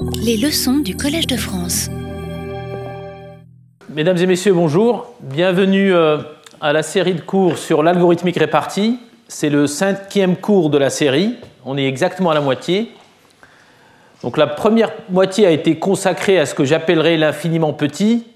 [0.00, 1.88] Les leçons du Collège de France.
[3.88, 5.12] Mesdames et messieurs, bonjour.
[5.20, 6.18] Bienvenue euh,
[6.60, 8.98] à la série de cours sur l'algorithmique répartie.
[9.26, 11.36] C'est le cinquième cours de la série.
[11.64, 12.92] On est exactement à la moitié.
[14.22, 18.26] Donc la première moitié a été consacrée à ce que j'appellerais l'infiniment petit,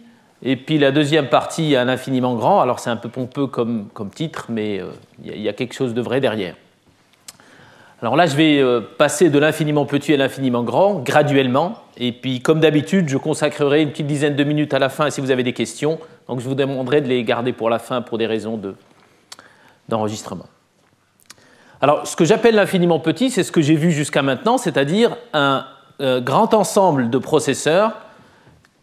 [0.43, 2.61] et puis la deuxième partie à l'infiniment grand.
[2.61, 4.87] Alors c'est un peu pompeux comme, titre, mais euh,
[5.25, 6.55] il y, a quelque chose de vrai derrière.
[8.03, 11.75] Alors là, je vais euh, passer de l'infiniment petit à l'infiniment grand graduellement.
[11.97, 15.21] Et puis, comme d'habitude, je consacrerai une petite dizaine de minutes à la fin si
[15.21, 16.01] vous avez des questions.
[16.27, 18.61] Donc, je vous demanderai de les garder pour la fin pour des raisons
[19.89, 20.47] d'enregistrement.
[21.81, 25.65] Alors, ce que j'appelle l'infiniment petit, c'est ce que j'ai vu jusqu'à maintenant, c'est-à-dire un
[26.01, 27.93] euh, grand ensemble de processeurs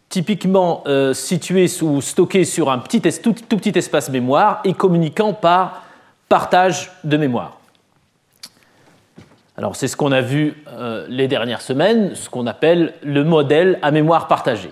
[0.08, 5.82] typiquement euh, situés ou stockés sur un petit, tout petit espace mémoire et communiquant par
[6.28, 7.59] partage de mémoire.
[9.60, 13.78] Alors c'est ce qu'on a vu euh, les dernières semaines, ce qu'on appelle le modèle
[13.82, 14.70] à mémoire partagée.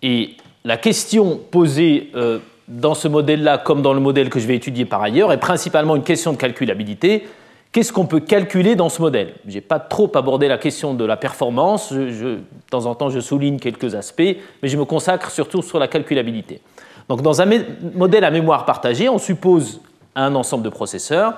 [0.00, 4.54] Et la question posée euh, dans ce modèle-là, comme dans le modèle que je vais
[4.54, 7.26] étudier par ailleurs, est principalement une question de calculabilité.
[7.72, 9.34] Qu'est-ce qu'on peut calculer dans ce modèle?
[9.48, 12.38] Je n'ai pas trop abordé la question de la performance, de
[12.70, 16.60] temps en temps je souligne quelques aspects, mais je me consacre surtout sur la calculabilité.
[17.08, 17.50] Donc dans un
[17.96, 19.80] modèle à mémoire partagée, on suppose
[20.14, 21.34] un ensemble de processeurs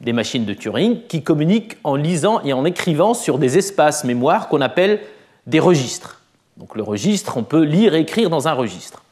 [0.00, 4.48] des machines de Turing qui communiquent en lisant et en écrivant sur des espaces mémoire
[4.48, 5.00] qu'on appelle
[5.46, 6.20] des registres.
[6.56, 9.02] Donc le registre, on peut lire et écrire dans un registre.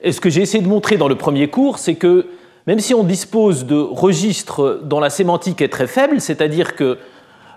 [0.00, 2.26] Et ce que j'ai essayé de montrer dans le premier cours, c'est que
[2.66, 6.98] même si on dispose de registres dont la sémantique est très faible, c'est-à-dire que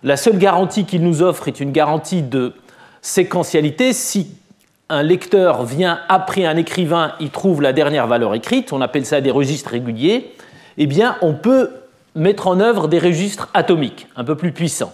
[0.01, 2.53] la seule garantie qu'il nous offre est une garantie de
[3.01, 4.27] séquentialité, si
[4.89, 9.21] un lecteur vient après un écrivain, il trouve la dernière valeur écrite, on appelle ça
[9.21, 10.31] des registres réguliers,
[10.77, 11.69] eh bien on peut
[12.15, 14.93] mettre en œuvre des registres atomiques un peu plus puissants.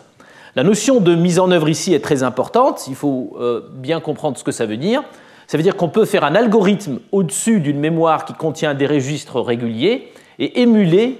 [0.56, 4.38] La notion de mise en œuvre ici est très importante, il faut euh, bien comprendre
[4.38, 5.04] ce que ça veut dire.
[5.48, 9.42] Ça veut dire qu'on peut faire un algorithme au-dessus d'une mémoire qui contient des registres
[9.42, 11.20] réguliers et émuler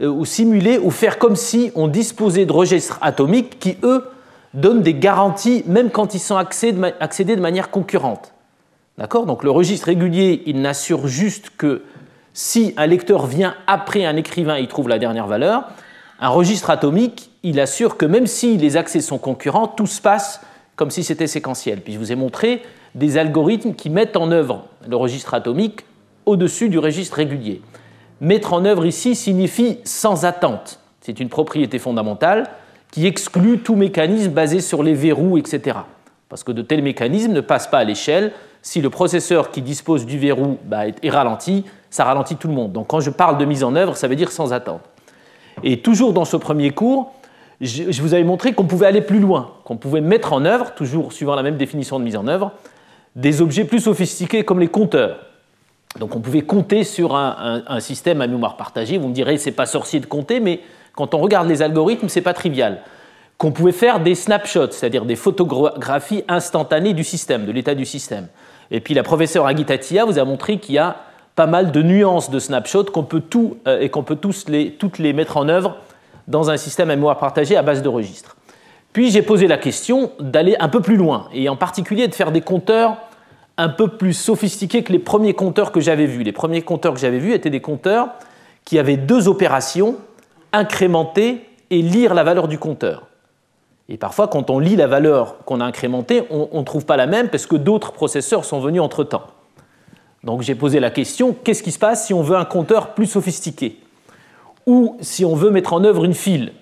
[0.00, 4.04] euh, ou simuler ou faire comme si on disposait de registres atomiques qui, eux,
[4.54, 8.32] donnent des garanties même quand ils sont accédés de manière concurrente.
[8.98, 9.26] D'accord?
[9.26, 11.82] Donc le registre régulier, il n'assure juste que
[12.36, 15.70] si un lecteur vient après un écrivain, il trouve la dernière valeur.
[16.20, 20.42] Un registre atomique, il assure que même si les accès sont concurrents, tout se passe
[20.76, 21.80] comme si c'était séquentiel.
[21.80, 22.62] Puis je vous ai montré
[22.94, 25.86] des algorithmes qui mettent en œuvre le registre atomique
[26.26, 27.62] au-dessus du registre régulier.
[28.20, 30.80] Mettre en œuvre ici signifie sans attente.
[31.00, 32.50] C'est une propriété fondamentale
[32.90, 35.78] qui exclut tout mécanisme basé sur les verrous, etc.
[36.28, 38.32] Parce que de tels mécanismes ne passent pas à l'échelle.
[38.66, 42.72] Si le processeur qui dispose du verrou bah, est ralenti, ça ralentit tout le monde.
[42.72, 44.80] Donc quand je parle de mise en œuvre, ça veut dire sans attendre.
[45.62, 47.12] Et toujours dans ce premier cours,
[47.60, 51.12] je vous avais montré qu'on pouvait aller plus loin, qu'on pouvait mettre en œuvre, toujours
[51.12, 52.50] suivant la même définition de mise en œuvre,
[53.14, 55.20] des objets plus sophistiqués comme les compteurs.
[56.00, 58.98] Donc on pouvait compter sur un, système à mémoire partagée.
[58.98, 60.58] Vous me direz, c'est pas sorcier de compter, mais
[60.92, 62.80] quand on regarde les algorithmes, c'est pas trivial.
[63.38, 68.26] Qu'on pouvait faire des snapshots, c'est-à-dire des photographies instantanées du système, de l'état du système.
[68.70, 70.96] Et puis la professeure Agitatia vous a montré qu'il y a
[71.34, 74.72] pas mal de nuances de snapshots qu'on peut tout, euh, et qu'on peut tous les,
[74.72, 75.76] toutes les mettre en œuvre
[76.28, 78.36] dans un système à mémoire partagée à base de registres.
[78.92, 82.32] Puis j'ai posé la question d'aller un peu plus loin, et en particulier de faire
[82.32, 82.96] des compteurs
[83.58, 86.22] un peu plus sophistiqués que les premiers compteurs que j'avais vus.
[86.22, 88.08] Les premiers compteurs que j'avais vus étaient des compteurs
[88.64, 89.96] qui avaient deux opérations,
[90.52, 93.05] incrémenter et lire la valeur du compteur.
[93.88, 97.06] Et parfois, quand on lit la valeur qu'on a incrémentée, on ne trouve pas la
[97.06, 99.26] même parce que d'autres processeurs sont venus entre-temps.
[100.26, 103.06] Donc j'ai posé la question, qu'est-ce qui se passe si on veut un compteur plus
[103.06, 103.78] sophistiqué
[104.66, 106.52] Ou si on veut mettre en œuvre une file?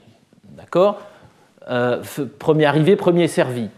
[0.51, 1.01] D'accord?
[1.71, 2.03] Euh,
[2.39, 3.71] Premier arrivé, premier servi.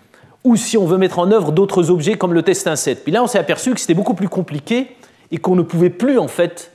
[0.43, 2.97] Ou si on veut mettre en œuvre d'autres objets comme le test 1.7.
[2.97, 4.97] Puis là, on s'est aperçu que c'était beaucoup plus compliqué
[5.31, 6.73] et qu'on ne pouvait plus en fait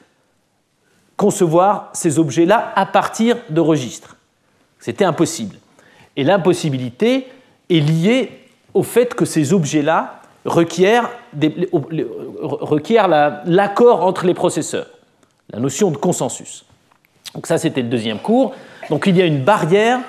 [1.18, 4.16] concevoir ces objets-là à partir de registres.
[4.80, 5.58] C'était impossible.
[6.18, 7.28] Et l'impossibilité
[7.70, 8.32] est liée
[8.74, 11.10] au fait que ces objets-là requiert,
[13.46, 14.88] l'accord entre les processeurs,
[15.52, 16.66] la notion de consensus.
[17.34, 18.54] Donc ça, c'était le deuxième cours.
[18.90, 20.00] Donc il y a une barrière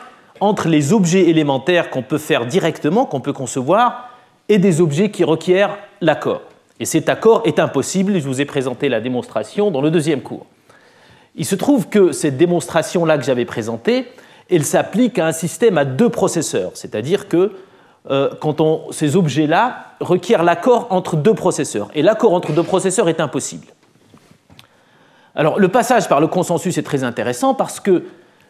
[0.40, 4.08] entre les objets élémentaires qu'on peut faire directement, qu'on peut concevoir,
[4.48, 6.42] et des objets qui requièrent l'accord.
[6.80, 10.46] Et cet accord est impossible, je vous ai présenté la démonstration dans le deuxième cours.
[11.36, 14.08] Il se trouve que cette démonstration-là que j'avais présentée,
[14.54, 17.52] elle s'applique à un système à deux processeurs, c'est-à-dire que
[18.10, 21.88] euh, quand ces objets-là requièrent l'accord entre deux processeurs.
[21.94, 23.66] Et l'accord entre deux processeurs est impossible.
[25.34, 28.04] Alors le passage par le consensus est très intéressant parce que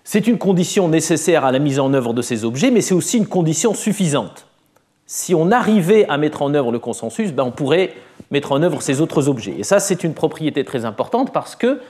[0.05, 3.19] C'est une condition nécessaire à la mise en œuvre de ces objets, mais c'est aussi
[3.19, 4.47] une condition suffisante.
[5.07, 7.95] Si on arrivait à mettre en œuvre le consensus, ben on pourrait
[8.31, 9.55] mettre en œuvre ces autres objets.
[9.59, 11.81] Et ça, c'est une propriété très importante parce que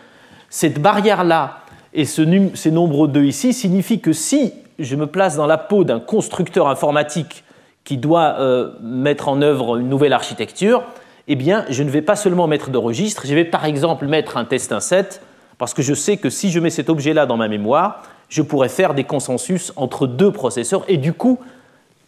[0.51, 1.61] cette barrière-là
[1.95, 2.23] et ce,
[2.55, 6.69] ces nombres 2 ici signifient que si je me place dans la peau d'un constructeur
[6.69, 7.45] informatique
[7.85, 10.85] qui doit euh, mettre en œuvre une nouvelle architecture,
[11.29, 14.37] eh bien, je ne vais pas seulement mettre de registre, je vais par exemple mettre
[14.37, 15.21] un test 1.7
[15.59, 18.69] parce que je sais que si je mets cet objet-là dans ma mémoire, je pourrais
[18.69, 21.39] faire des consensus entre deux processeurs et du coup,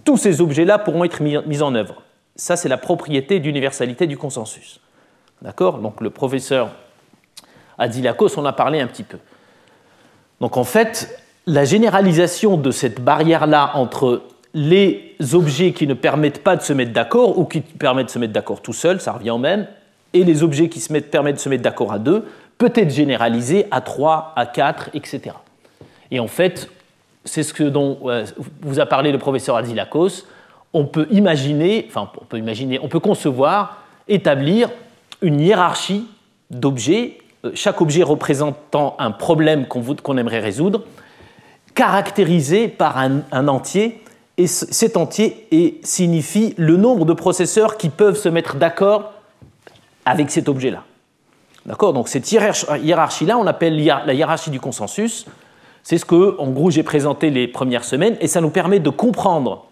[0.04, 2.02] tous ces objets-là pourront être mis, en œuvre.
[2.36, 4.80] Ça, c'est la propriété d'universalité du consensus.
[5.42, 5.78] D'accord?
[5.78, 6.70] Donc le professeur
[7.78, 9.18] Adilakos en a parlé un petit peu.
[10.40, 14.22] Donc en fait, la généralisation de cette barrière-là entre
[14.54, 18.18] les objets qui ne permettent pas de se mettre d'accord ou qui permettent de se
[18.18, 19.66] mettre d'accord tout seul, ça revient au même,
[20.12, 22.24] et les objets qui permettent de se mettre d'accord à deux,
[22.56, 25.34] peut être généralisé à 3, à 4, etc.
[26.10, 26.70] Et en fait,
[27.24, 28.24] c'est ce que dont euh,
[28.62, 30.24] vous a parlé le professeur Adilakos.
[30.72, 34.70] On peut imaginer, enfin, on peut imaginer, on peut concevoir, établir
[35.20, 36.06] une hiérarchie
[36.50, 37.18] d'objets,
[37.54, 40.82] chaque objet représentant un problème qu'on aimerait résoudre,
[41.74, 44.00] caractérisé par un, entier,
[44.36, 45.48] et cet entier
[45.82, 49.12] signifie le nombre de processeurs qui peuvent se mettre d'accord
[50.04, 50.84] avec cet objet-là.
[51.66, 51.92] D'accord?
[51.92, 55.26] Donc cette hiérarchie-là, on appelle la hiérarchie du consensus.
[55.82, 58.90] C'est ce que, en gros, j'ai présenté les premières semaines, et ça nous permet de
[58.90, 59.66] comprendre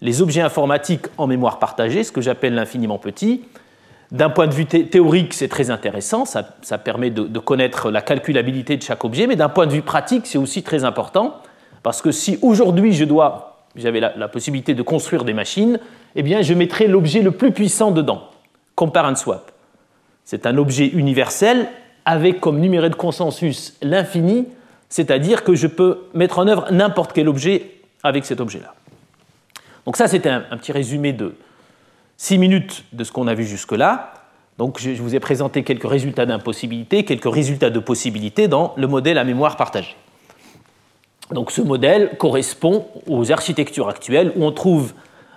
[0.00, 3.42] les objets informatiques en mémoire partagée, ce que j'appelle l'infiniment petit.
[4.12, 6.44] D'un point de vue théorique, c'est très intéressant, ça,
[6.78, 10.38] permet de, connaître la calculabilité de chaque objet, mais d'un point de vue pratique, c'est
[10.38, 11.40] aussi très important,
[11.82, 15.80] parce que si aujourd'hui je dois, j'avais la, la, possibilité de construire des machines,
[16.14, 18.28] eh bien je mettrai l'objet le plus puissant dedans,
[18.74, 19.50] compare and swap.
[20.24, 21.68] C'est un objet universel
[22.04, 24.46] avec comme numéro de consensus l'infini,
[24.88, 28.74] c'est-à-dire que je peux mettre en œuvre n'importe quel objet avec cet objet-là.
[29.86, 31.34] Donc ça, c'était un, petit résumé de
[32.16, 34.14] six minutes de ce qu'on a vu jusque-là.
[34.58, 39.18] Donc je, vous ai présenté quelques résultats d'impossibilité, quelques résultats de possibilité dans le modèle
[39.18, 39.96] à mémoire partagée.
[41.30, 44.92] Donc ce modèle correspond aux architectures actuelles où on trouve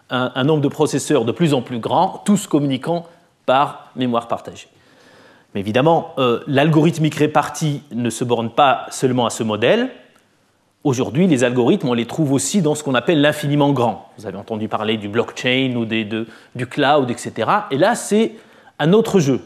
[0.10, 3.08] un nombre de processeurs de plus en plus grand, tous communiquant
[3.46, 4.68] par mémoire partagée.
[5.56, 9.90] Mais évidemment, euh, l'algorithmique répartie ne se borne pas seulement à ce modèle.
[10.86, 14.08] Aujourd'hui, les algorithmes, on les trouve aussi dans ce qu'on appelle l'infiniment grand.
[14.20, 17.50] Vous avez entendu parler du blockchain ou du cloud, etc.
[17.72, 18.34] Et là, c'est
[18.78, 19.42] un autre jeu.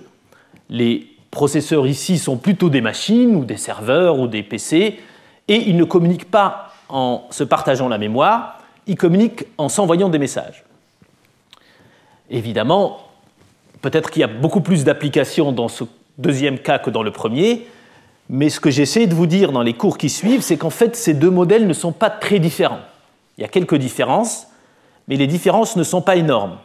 [0.69, 4.99] Les processeurs ici sont plutôt des machines ou des serveurs ou des PC,
[5.47, 10.19] et ils ne communiquent pas en se partageant la mémoire, ils communiquent en s'envoyant des
[10.19, 10.65] messages.
[12.29, 12.97] Évidemment,
[13.81, 15.85] peut-être qu'il y a beaucoup plus d'applications dans ce
[16.17, 17.65] deuxième cas que dans le premier.
[18.29, 20.95] Mais ce que j'essaie de vous dire dans les cours qui suivent, c'est qu'en fait,
[20.95, 22.81] ces deux modèles ne sont pas très différents.
[23.37, 24.47] Il y a quelques différences,
[25.07, 26.57] mais les différences ne sont pas énormes.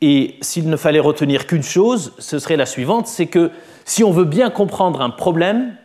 [0.00, 3.52] Et s'il ne fallait retenir qu'une chose, ce serait la suivante, c'est que
[3.84, 5.76] si on veut bien comprendre un problème,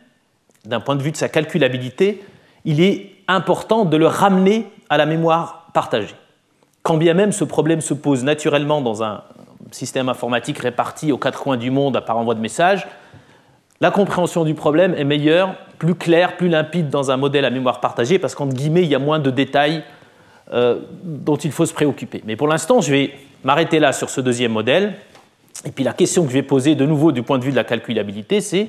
[0.65, 2.23] d'un point de vue de sa calculabilité,
[2.65, 6.15] il est important de le ramener à la mémoire partagée.
[6.81, 9.23] Quand bien même ce problème se pose naturellement dans un
[9.71, 12.87] système informatique réparti aux quatre coins du monde par envoi de messages,
[13.81, 17.81] la compréhension du problème est meilleure, plus claire, plus limpide dans un modèle à mémoire
[17.81, 19.83] partagée, parce qu'entre guillemets, il y a moins de détails
[20.53, 22.21] euh, dont il faut se préoccuper.
[22.25, 23.13] Mais pour l'instant, je vais
[23.43, 24.93] m'arrêter là sur ce deuxième modèle.
[25.65, 27.55] Et puis la question que je vais poser de nouveau du point de vue de
[27.55, 28.67] la calculabilité, c'est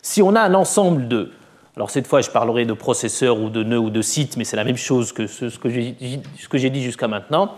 [0.00, 1.30] si on a un ensemble de...
[1.76, 4.56] Alors cette fois, je parlerai de processeurs ou de nœuds ou de sites, mais c'est
[4.56, 7.52] la même chose que ce, ce que j'ai dit jusqu'à maintenant,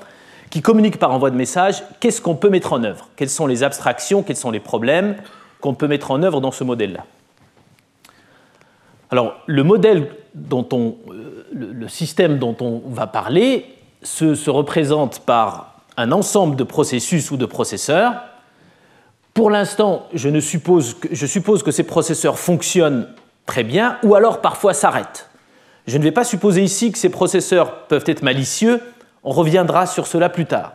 [0.51, 3.09] qui communiquent par envoi de messages, qu'est-ce qu'on peut mettre en œuvre?
[3.15, 5.17] Quelles sont les abstractions, quels sont les problèmes?
[5.61, 7.05] Qu'on peut mettre en œuvre dans ce modèle-là.
[9.11, 13.67] Alors, le modèle dont on, euh, le système dont on va parler
[14.03, 18.15] se, représente par un ensemble de processus ou de processeurs.
[19.35, 23.09] Pour l'instant, je, suppose que, je suppose que ces processeurs fonctionnent
[23.47, 25.29] très bien ou alors parfois s'arrêtent.
[25.87, 28.81] Je ne vais pas supposer ici que ces processeurs peuvent être malicieux,
[29.23, 30.73] on reviendra sur cela plus tard.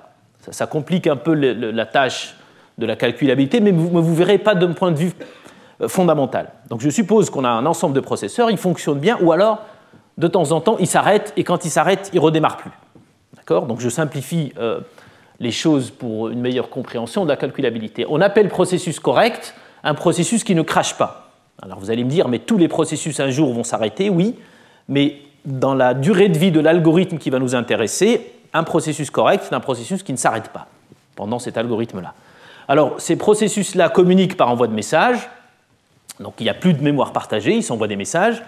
[0.49, 2.35] Ça, complique un peu la tâche
[2.77, 5.11] de la calculabilité, mais vous ne vous verrez pas d'un point de vue
[5.81, 6.51] euh, fondamental.
[6.69, 9.59] Donc je suppose qu'on a un ensemble de processeurs, ils fonctionnent bien, ou alors
[10.17, 12.71] de temps en temps ils s'arrêtent, et quand ils s'arrêtent, ils ne redémarrent plus.
[13.35, 13.65] D'accord?
[13.65, 14.81] Donc je simplifie euh,
[15.39, 18.05] les choses pour une meilleure compréhension de la calculabilité.
[18.09, 21.31] On appelle processus correct un processus qui ne crache pas.
[21.61, 24.35] Alors vous allez me dire, mais tous les processus un jour vont s'arrêter, oui,
[24.87, 29.45] mais dans la durée de vie de l'algorithme qui va nous intéresser, un processus correct,
[29.47, 30.67] c'est un processus qui ne s'arrête pas
[31.15, 32.13] pendant cet algorithme-là.
[32.71, 35.29] Alors, ces processus-là communiquent par envoi de messages,
[36.21, 38.41] donc il n'y a plus de mémoire partagée, ils s'envoient des messages,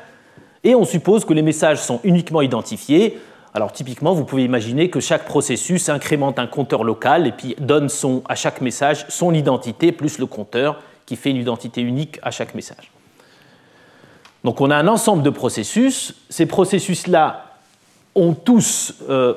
[0.64, 3.20] Et on suppose que les messages sont uniquement identifiés.
[3.54, 7.90] Alors typiquement, vous pouvez imaginer que chaque processus incrémente un compteur local et puis donne
[8.30, 12.56] à chaque message son identité plus le compteur qui fait une identité unique à chaque
[12.56, 12.92] message.
[14.46, 16.16] Donc on a un ensemble de processus.
[16.30, 17.58] Ces processus-là
[18.16, 19.34] euh,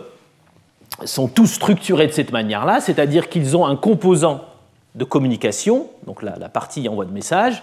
[1.04, 4.44] sont tous structurés de cette manière-là, c'est-à-dire qu'ils ont un composant
[4.96, 7.62] de communication, donc la, partie envoi de message.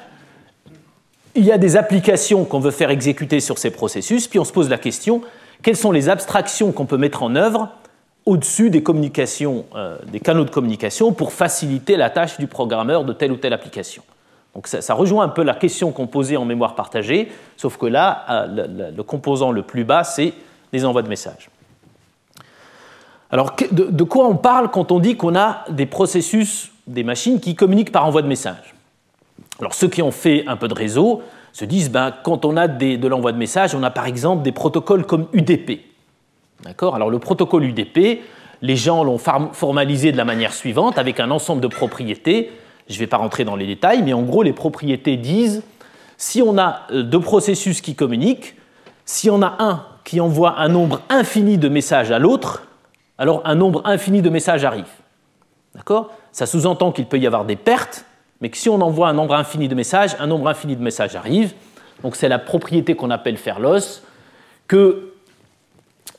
[1.36, 4.54] Il y a des applications qu'on veut faire exécuter sur ces processus, puis on se
[4.54, 5.22] pose la question,
[5.64, 7.70] quelles sont les abstractions qu'on peut mettre en œuvre
[8.26, 13.14] au-dessus des communications, euh, des canaux de communication pour faciliter la tâche du programmeur de
[13.14, 14.04] telle ou telle application.
[14.54, 18.26] Donc ça, rejoint un peu la question qu'on posait en mémoire partagée, sauf que là,
[18.30, 20.34] euh, le, composant le plus bas, c'est
[20.72, 21.50] les envois de messages.
[23.32, 27.56] Alors de, quoi on parle quand on dit qu'on a des processus, des machines qui
[27.56, 28.74] communiquent par envoi de messages
[29.60, 31.22] Alors ceux qui ont fait un peu de réseau
[31.54, 34.52] se disent, ben, quand on a de l'envoi de messages, on a par exemple des
[34.52, 35.82] protocoles comme UDP.
[36.64, 36.96] D'accord?
[36.96, 38.22] Alors le protocole UDP,
[38.62, 42.52] les gens l'ont formalisé de la manière suivante, avec un ensemble de propriétés.
[42.88, 45.64] Je ne vais pas rentrer dans les détails, mais en gros, les propriétés disent,
[46.18, 48.56] si on a euh, deux processus qui communiquent,
[49.06, 52.64] si on a un qui envoie un nombre infini de messages à l'autre,
[53.18, 54.88] alors un nombre infini de messages arrive.
[55.76, 56.12] D'accord?
[56.32, 58.06] Ça sous-entend qu'il peut y avoir des pertes,
[58.42, 61.16] mais que si on envoie un nombre infini de messages, un nombre infini de messages
[61.16, 61.54] arrive.
[62.04, 64.04] Donc c'est la propriété qu'on appelle faire l'os,
[64.68, 65.14] que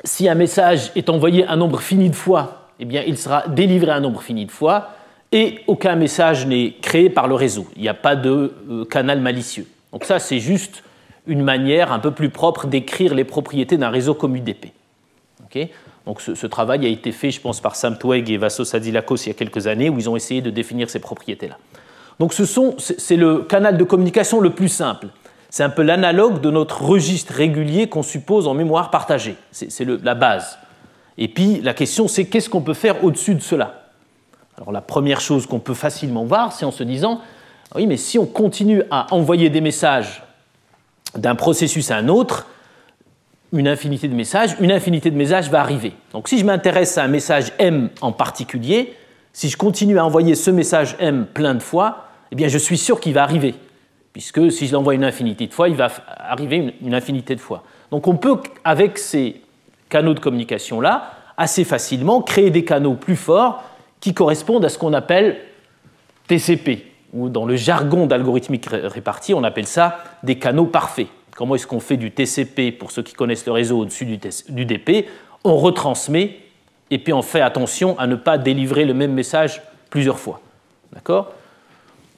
[0.04, 3.90] si un message est envoyé un nombre fini de fois, eh bien, il sera délivré
[3.90, 4.90] un nombre fini de fois
[5.32, 7.66] et aucun message n'est créé par le réseau.
[7.76, 9.66] Il n'y a pas de euh, canal malicieux.
[9.92, 10.82] Donc ça, c'est juste
[11.26, 14.66] une manière un peu plus propre d'écrire les propriétés d'un réseau comme UDP.
[16.06, 19.28] Donc ce, travail a été fait, je pense, par Sam Tweg et Vassos Adilakos il
[19.28, 21.56] y a quelques années, où ils ont essayé de définir ces propriétés-là.
[22.20, 25.08] Donc c'est le canal de communication le plus simple.
[25.48, 29.36] C'est un peu l'analogue de notre registre régulier qu'on suppose en mémoire partagée.
[29.50, 30.58] C'est la base.
[31.16, 33.84] Et puis la question, c'est qu'est-ce qu'on peut faire au-dessus de cela?
[34.56, 37.20] Alors la première chose qu'on peut facilement voir, c'est en se disant,
[37.74, 40.22] oui, mais si on continue à envoyer des messages
[41.16, 42.46] d'un processus à un autre,
[43.54, 45.92] une infinité de messages, une infinité de messages va arriver.
[46.12, 48.94] Donc si je m'intéresse à un message M en particulier,
[49.32, 52.78] si je continue à envoyer ce message M plein de fois, eh bien je suis
[52.78, 53.54] sûr qu'il va arriver
[54.14, 57.64] puisque si je l'envoie une infinité de fois, il va arriver une, infinité de fois.
[57.90, 59.42] Donc on peut, avec ces
[59.90, 63.64] canaux de communication-là, assez facilement créer des canaux plus forts
[63.98, 65.36] qui correspondent à ce qu'on appelle
[66.28, 71.08] TCP, ou dans le jargon d'algorithmique répartie, on appelle ça des canaux parfaits.
[71.36, 75.06] Comment est-ce qu'on fait du TCP, pour ceux qui connaissent le réseau au-dessus du, DP
[75.42, 76.36] On retransmet,
[76.90, 79.60] et puis on fait attention à ne pas délivrer le même message
[79.90, 80.40] plusieurs fois.
[80.92, 81.32] D'accord?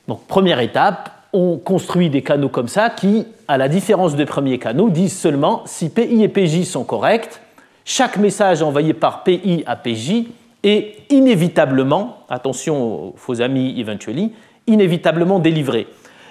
[0.07, 4.59] Donc première étape, on construit des canaux comme ça qui, à la différence des premiers
[4.59, 7.41] canaux, disent seulement si PI et PJ sont corrects,
[7.85, 10.27] chaque message envoyé par PI à PJ
[10.63, 14.33] est inévitablement, attention aux faux amis eventually,
[14.67, 15.87] inévitablement délivré.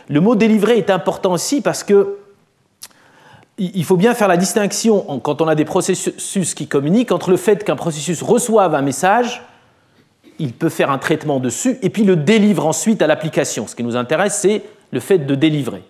[0.07, 2.17] Le mot délivré est important aussi parce que
[3.57, 7.37] il faut bien faire la distinction quand on a des processus qui communiquent entre le
[7.37, 9.41] fait qu'un processus reçoive un message,
[10.39, 13.67] il peut faire un traitement dessus, et puis le délivre ensuite à l'application.
[13.67, 15.83] Ce qui nous intéresse, c'est le fait de délivrer.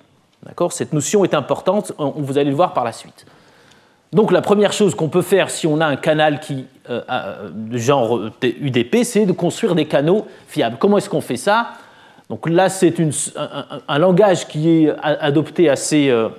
[0.45, 0.74] D'accord?
[0.74, 3.25] Cette notion est importante, vous allez le voir par la suite.
[4.13, 7.77] Donc la première chose qu'on peut faire si on a un canal qui, euh, de
[7.77, 10.77] genre UDP, c'est de construire des canaux fiables.
[10.79, 11.72] Comment est-ce qu'on fait ça?
[12.29, 12.95] Donc là, c'est
[13.88, 16.29] un, langage qui est adopté assez, euh,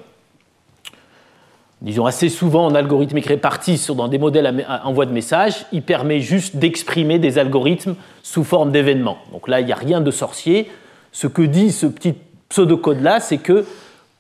[1.83, 5.67] disons assez souvent en algorithmique répartie sur, dans des modèles à envoi de messages.
[5.73, 9.19] Il permet juste d'exprimer des algorithmes sous forme d'événements.
[9.33, 10.71] Donc là, il n'y a rien de sorcier.
[11.13, 12.15] Ce que dit ce petit
[12.49, 13.65] pseudo-code-là, c'est que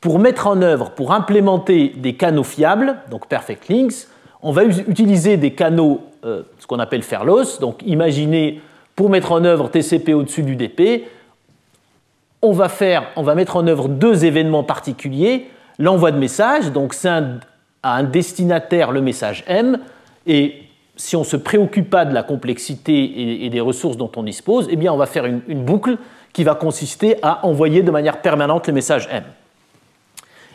[0.01, 4.07] pour mettre en œuvre, pour implémenter des canaux fiables, donc perfect links,
[4.43, 7.59] on va utiliser des canaux, euh, ce qu'on appelle Fairless.
[7.59, 8.61] Donc imaginez,
[8.95, 11.09] pour mettre en œuvre TCP au-dessus du DP,
[12.43, 15.49] on va, faire, on va mettre en œuvre deux événements particuliers.
[15.79, 17.25] L'envoi de message, donc c'est à
[17.83, 19.79] un destinataire le message M,
[20.27, 20.63] et
[20.97, 24.67] si on ne se préoccupe pas de la complexité et, des ressources dont on dispose,
[24.71, 25.99] eh bien on va faire une boucle
[26.33, 29.25] qui va consister à envoyer de manière permanente le message M.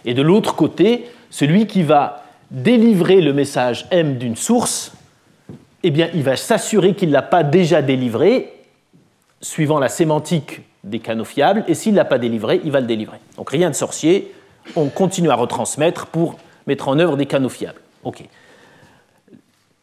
[0.06, 4.94] Et de l'autre côté, celui qui va délivrer le message M d'une source,
[5.84, 8.54] eh bien, il va s'assurer qu'il ne l'a pas déjà délivré,
[9.42, 12.88] suivant la sémantique des canaux fiables, et s'il ne l'a pas délivré, il va le
[12.88, 13.18] délivrer.
[13.38, 14.32] Donc rien de sorcier,
[14.76, 16.38] on continue à retransmettre pour
[16.68, 17.82] mettre en œuvre des canaux fiables.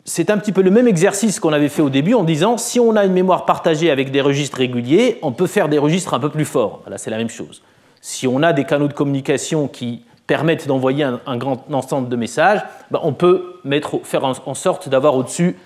[0.05, 2.81] C'est un petit peu le même exercice qu'on avait fait au début en disant si
[2.81, 6.21] on a une mémoire partagée avec des registres réguliers, on peut faire des registres un
[6.21, 6.83] peu plus forts.
[6.89, 7.63] Là, c'est la même chose.
[8.01, 12.63] Si on a des canaux de communication qui permettent d'envoyer un, grand ensemble de messages,
[12.91, 13.61] ben, on peut
[14.05, 15.57] faire en, sorte d'avoir au-dessus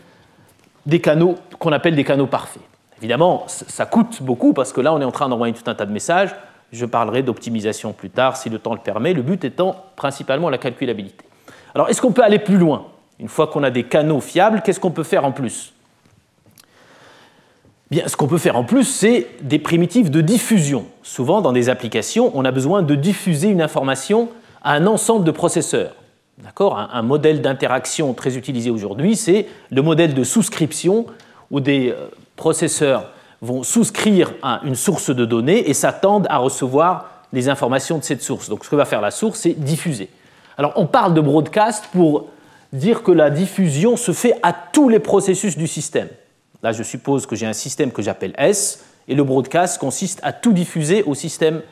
[0.87, 2.63] des canaux qu'on appelle des canaux parfaits.
[2.99, 5.87] Évidemment, ça coûte beaucoup parce que là, on est en train d'envoyer tout un tas
[5.87, 6.35] de messages.
[6.73, 10.59] Je parlerai d'optimisation plus tard si le temps le permet, le but étant principalement la
[10.59, 11.25] calculabilité.
[11.75, 12.87] Alors, est-ce qu'on peut aller plus loin?
[13.21, 15.73] Une fois qu'on a des canaux fiables, qu'est-ce qu'on peut faire en plus?
[17.91, 20.87] Bien, ce qu'on peut faire en plus, c'est des primitives de diffusion.
[21.03, 24.31] Souvent, dans des applications, on a besoin de diffuser une information
[24.63, 25.95] à un ensemble de processeurs.
[26.39, 26.79] D'accord?
[26.79, 31.05] Un, modèle d'interaction très utilisé aujourd'hui, c'est le modèle de souscription,
[31.51, 33.11] où des euh, processeurs
[33.43, 38.23] vont souscrire à une source de données et s'attendent à recevoir les informations de cette
[38.23, 38.49] source.
[38.49, 40.09] Donc ce que va faire la source, c'est diffuser.
[40.57, 42.29] Alors on parle de broadcast pour
[42.73, 46.09] dire que la diffusion se fait à tous les processus du système.
[46.63, 50.33] Là, je suppose que j'ai un système que j'appelle S, et le broadcast consiste à
[50.33, 51.63] tout diffuser au système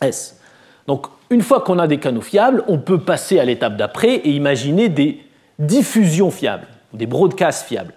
[0.00, 0.38] S.
[0.86, 4.30] Donc une fois qu'on a des canaux fiables, on peut passer à l'étape d'après et
[4.30, 5.22] imaginer des
[5.58, 7.92] diffusions fiables, des broadcasts fiables.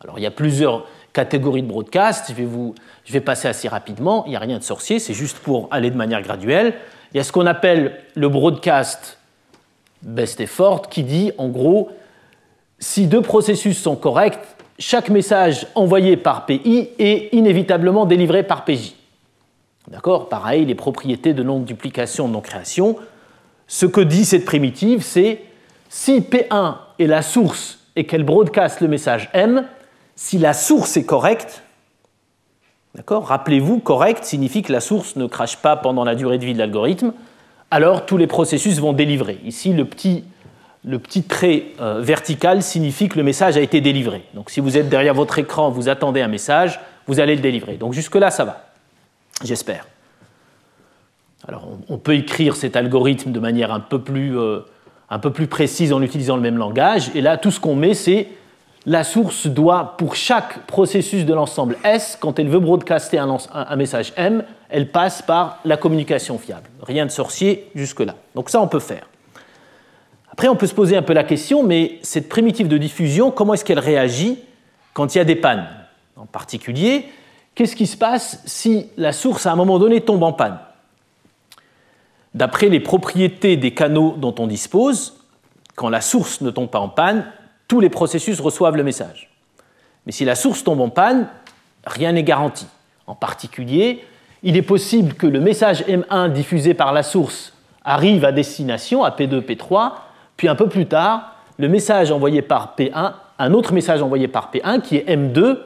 [0.00, 2.26] Alors il y a plusieurs catégorie de broadcast.
[2.28, 2.48] Je vais,
[3.04, 4.24] je vais passer assez rapidement.
[4.26, 6.74] Il n'y a rien de sorcier, c'est juste pour aller de manière graduelle.
[7.12, 9.18] Il y a ce qu'on appelle le broadcast
[10.02, 11.90] best effort qui dit en gros
[12.78, 14.40] si deux processus sont corrects,
[14.78, 18.94] chaque message envoyé par PI est inévitablement délivré par PJ.
[19.86, 20.28] D'accord?
[20.28, 22.96] Pareil, les propriétés de non-duplication, non-création.
[23.68, 25.42] Ce que dit cette primitive, c'est
[25.88, 29.64] si P1 est la source et qu'elle broadcast le message M,
[30.16, 31.62] si la source est correcte,
[33.08, 36.58] Rappelez-vous, correct signifie que la source ne crache pas pendant la durée de vie de
[36.58, 37.12] l'algorithme,
[37.70, 39.38] alors tous les processus vont délivrer.
[39.44, 40.24] Ici, le petit,
[40.84, 44.24] petit trait euh, vertical signifie que le message a été délivré.
[44.34, 47.76] Donc si vous êtes derrière votre écran, vous attendez un message, vous allez le délivrer.
[47.76, 48.66] Donc jusque-là, ça va,
[49.42, 49.86] j'espère.
[51.48, 54.60] Alors on, peut écrire cet algorithme de manière euh,
[55.10, 57.94] un peu plus précise en utilisant le même langage, et là, tout ce qu'on met,
[57.94, 58.28] c'est
[58.84, 64.12] la source doit, pour chaque processus de l'ensemble S, quand elle veut broadcaster un, message
[64.16, 66.68] M, elle passe par la communication fiable.
[66.82, 68.16] Rien de sorcier jusque-là.
[68.34, 69.06] Donc ça, on peut faire.
[70.30, 73.54] Après, on peut se poser un peu la question, mais cette primitive de diffusion, comment
[73.54, 74.38] est-ce qu'elle réagit
[74.94, 75.68] quand il y a des pannes
[76.16, 77.06] En particulier,
[77.54, 80.58] qu'est-ce qui se passe si la source, à un moment donné, tombe en panne
[82.34, 85.18] D'après les propriétés des canaux dont on dispose,
[85.76, 87.26] quand la source ne tombe pas en panne,
[87.68, 89.30] tous les processus reçoivent le message.
[90.06, 91.28] Mais si la source tombe en panne,
[91.86, 92.66] rien n'est garanti.
[93.06, 94.04] En particulier,
[94.42, 97.52] il est possible que le message M1 diffusé par la source
[97.84, 99.92] arrive à destination, à P2, P3,
[100.36, 104.50] puis un peu plus tard, le message envoyé par P1, un autre message envoyé par
[104.52, 105.58] P1, qui est M2,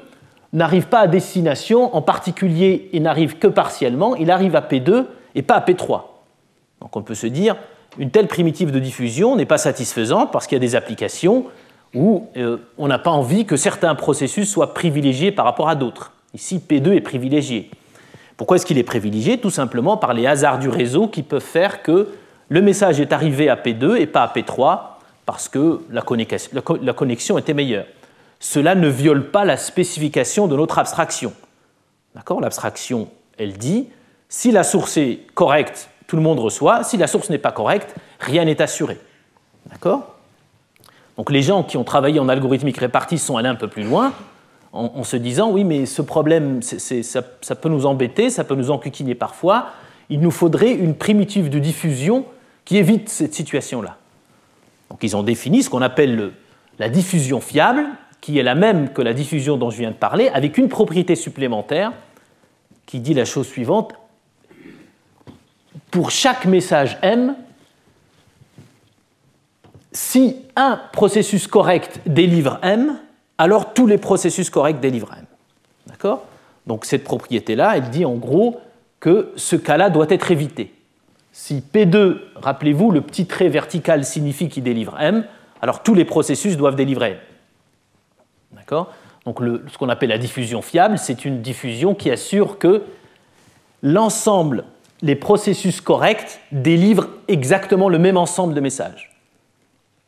[0.53, 5.43] n'arrive pas à destination, en particulier, il n'arrive que partiellement, il arrive à P2 et
[5.43, 6.03] pas à P3.
[6.81, 7.57] Donc on peut se dire,
[7.99, 11.47] une telle primitive de diffusion n'est pas satisfaisante parce qu'il y a des applications
[11.97, 16.13] où euh, on n'a pas envie que certains processus soient privilégiés par rapport à d'autres.
[16.35, 17.71] Ici, P2 est privilégié.
[18.37, 19.39] Pourquoi est-ce qu'il est privilégié?
[19.39, 22.11] Tout simplement par les hasards du réseau qui peuvent faire que
[22.49, 24.81] le message est arrivé à P2 et pas à P3
[25.25, 26.03] parce que la
[26.93, 27.87] connexion était meilleure.
[28.39, 31.33] Cela ne viole pas la spécification de notre abstraction.
[32.15, 32.41] D'accord?
[32.41, 33.89] L'abstraction, elle dit
[34.29, 36.85] si la source est correcte, tout le monde reçoit.
[36.85, 38.99] Si la source n'est pas correcte, rien n'est assuré.
[39.71, 40.16] D'accord?
[41.17, 44.13] Donc les gens qui ont travaillé en algorithmique répartie sont allés un peu plus loin
[44.73, 49.15] en, se disant oui mais ce problème ça, peut nous embêter, ça peut nous encuquiner
[49.15, 49.71] parfois,
[50.11, 52.27] il nous faudrait une primitive de diffusion
[52.65, 53.97] qui évite cette situation-là.
[54.91, 56.33] Donc ils ont défini ce qu'on appelle
[56.79, 57.87] la diffusion fiable,
[58.21, 61.17] qui est la même que la diffusion dont je viens de parler, avec une propriété
[61.17, 61.93] supplémentaire
[62.85, 63.95] qui dit la chose suivante.
[65.91, 67.35] Pour chaque message M,
[69.93, 72.99] si un processus correct délivre M,
[73.39, 75.27] alors tous les processus corrects délivrent M.
[75.87, 76.25] D'accord?
[76.67, 78.61] Donc cette propriété-là, elle dit en gros
[79.01, 80.73] que ce cas-là doit être évité.
[81.33, 85.25] Si P2, rappelez-vous, le petit trait vertical signifie qu'il délivre M,
[85.61, 87.19] alors tous les processus doivent délivrer M.
[88.53, 88.93] D'accord?
[89.25, 92.85] Donc ce qu'on appelle la diffusion fiable, c'est une diffusion qui assure que
[93.83, 94.65] l'ensemble,
[95.03, 99.16] les processus corrects délivrent exactement le même ensemble de messages.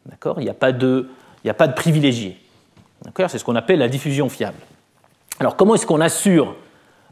[0.09, 0.41] D'accord?
[0.41, 1.09] Il n'y a, pas de,
[1.47, 2.39] a pas de privilégié.
[3.17, 4.59] C'est ce qu'on appelle la diffusion fiable.
[5.39, 6.57] Alors comment est-ce qu'on assure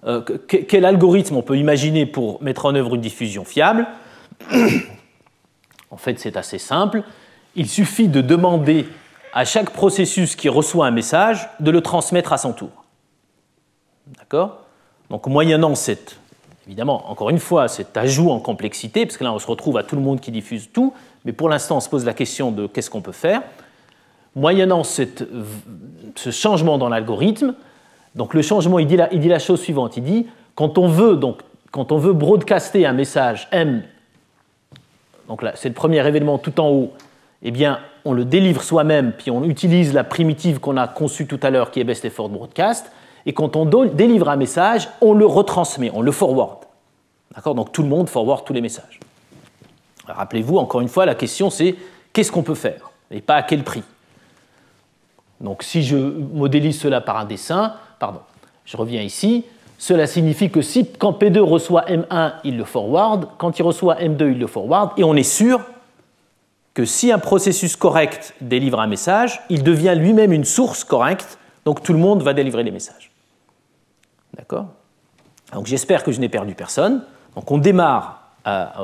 [0.05, 3.87] euh, quel algorithme on peut imaginer pour mettre en œuvre une diffusion fiable?
[5.91, 7.03] En fait, c'est assez simple.
[7.55, 8.87] Il suffit de demander
[9.33, 12.85] à chaque processus qui reçoit un message de le transmettre à son tour.
[14.19, 14.67] D'accord?
[15.11, 16.19] Donc moyennant cette
[16.67, 19.85] Évidemment, encore une fois, cet ajout en complexité, parce que là, on se retrouve à
[19.85, 20.93] tout le monde qui diffuse tout,
[21.25, 23.43] mais pour l'instant, on se pose la question de qu'est-ce qu'on peut faire.
[24.35, 27.55] Moyennant ce changement dans l'algorithme,
[28.17, 30.89] donc le changement, il dit, la, il dit, la, chose suivante, il dit, quand on
[30.89, 33.83] veut, donc, quand on veut broadcaster un message M,
[35.29, 36.93] donc là, c'est le premier événement tout en haut,
[37.43, 41.41] eh bien, on le délivre soi-même, puis on utilise la primitive qu'on a conçue tout
[41.43, 42.91] à l'heure, qui est Best Effort Broadcast,
[43.27, 46.61] et quand on délivre un message, on le retransmet, on le forward.
[47.35, 47.55] D'accord?
[47.55, 49.01] Donc tout le monde forward tous les messages.
[50.07, 51.75] Rappelez-vous, encore une fois, la question c'est
[52.13, 52.91] qu'est-ce qu'on peut faire?
[53.11, 53.83] Et pas à quel prix?
[55.41, 58.21] Donc si je modélise cela par un dessin, pardon,
[58.65, 59.45] je reviens ici,
[59.79, 64.33] cela signifie que si quand P2 reçoit M1, il le forward, quand il reçoit M2,
[64.33, 65.61] il le forward, et on est sûr
[66.73, 71.83] que si un processus correct délivre un message, il devient lui-même une source correcte, donc
[71.83, 73.11] tout le monde va délivrer les messages.
[74.37, 74.67] D'accord?
[75.53, 77.03] Donc j'espère que je n'ai perdu personne.
[77.35, 78.23] Donc on démarre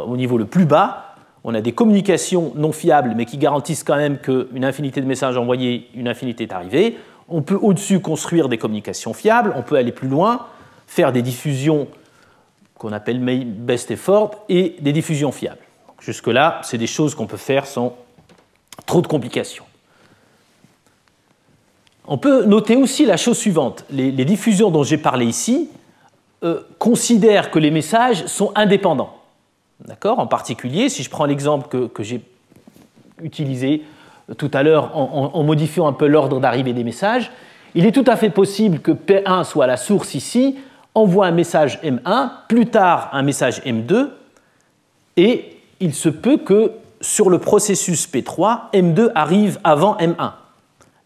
[0.06, 1.14] au niveau le plus bas.
[1.44, 5.36] On a des communications non fiables, mais qui garantissent quand même qu'une infinité de messages
[5.36, 6.98] envoyés, une infinité est arrivée.
[7.28, 9.52] On peut au-dessus construire des communications fiables.
[9.56, 10.46] On peut aller plus loin,
[10.86, 11.88] faire des diffusions
[12.78, 15.58] qu'on appelle best effort et des diffusions fiables.
[16.00, 17.96] Jusque-là, c'est des choses qu'on peut faire sans
[18.86, 19.64] trop de complications.
[22.06, 23.84] On peut noter aussi la chose suivante.
[23.90, 25.68] Les, diffusions dont j'ai parlé ici
[26.42, 29.18] euh, considèrent que les messages sont indépendants.
[30.04, 32.22] En particulier, si je prends l'exemple que, j'ai
[33.20, 33.82] utilisé
[34.38, 37.32] tout à l'heure en, modifiant un peu l'ordre d'arrivée des messages,
[37.74, 40.56] il est tout à fait possible que P1 soit la source ici,
[40.94, 44.08] envoie un message M1, plus tard un message M2,
[45.16, 50.32] et il se peut que sur le processus P3, M2 arrive avant M1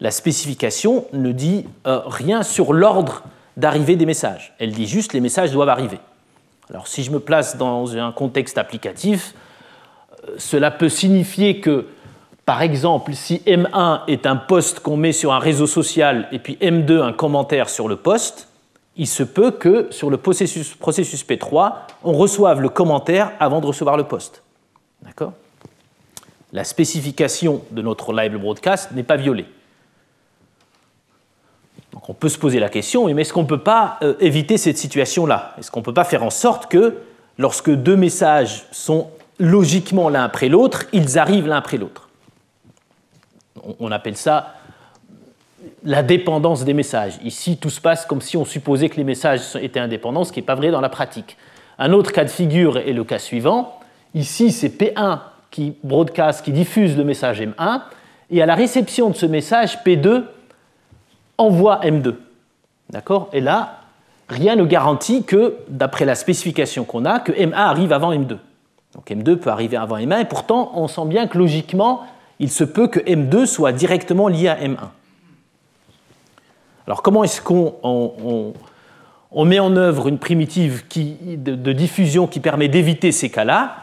[0.01, 3.23] la spécification ne dit euh, rien sur l'ordre
[3.57, 4.55] d'arrivée des messages.
[4.59, 5.99] Elle dit juste les messages doivent arriver.
[6.71, 9.35] Alors si je me place dans un contexte applicatif,
[10.29, 11.87] euh, cela peut signifier que,
[12.45, 16.59] par exemple, si M1 est un post qu'on met sur un réseau social et puis
[16.61, 18.49] M2 un commentaire sur le post,
[18.99, 21.73] il se peut que sur le processus, processus P3,
[22.05, 24.43] on reçoive le commentaire avant de recevoir le post.
[25.03, 25.33] D'accord?
[26.53, 29.47] La spécification de notre live broadcast n'est pas violée
[32.09, 34.79] on peut se poser la question, mais est-ce qu'on ne peut pas euh, éviter cette
[34.79, 35.55] situation-là?
[35.59, 36.99] Est-ce qu'on ne peut pas faire en sorte que
[37.39, 42.09] lorsque deux messages sont logiquement l'un après l'autre, ils arrivent l'un après l'autre?
[43.81, 44.55] On appelle ça
[45.83, 47.15] la dépendance des messages.
[47.25, 50.41] Ici, tout se passe comme si on supposait que les messages étaient indépendants, ce qui
[50.41, 51.37] n'est pas vrai dans la pratique.
[51.79, 53.81] Un autre cas de figure est le cas suivant.
[54.15, 55.19] Ici, c'est P1
[55.51, 57.83] qui broadcast, qui diffuse le message M1,
[58.31, 60.25] et à la réception de ce message, P2
[61.39, 62.15] envoie M2.
[62.91, 63.29] D'accord?
[63.33, 63.81] Et là,
[64.29, 68.39] rien ne garantit que, d'après la spécification qu'on a, que M1 arrive avant M2.
[68.95, 72.07] Donc M2 peut arriver avant M1, et pourtant, on sent bien que logiquement,
[72.39, 74.77] il se peut que M2 soit directement lié à M1.
[76.87, 77.75] Alors comment est-ce qu'on
[79.33, 83.77] on, met en œuvre une primitive de, diffusion qui permet d'éviter ces cas-là?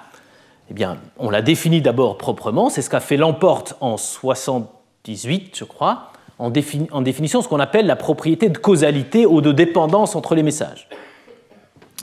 [0.71, 5.65] Eh bien, on la définit d'abord proprement, c'est ce qu'a fait Lamporte en 78, je
[5.65, 6.12] crois
[6.43, 10.89] en, définition ce qu'on appelle la propriété de causalité ou de dépendance entre les messages.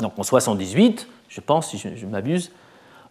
[0.00, 2.50] Donc en 78, je pense, si je, m'abuse,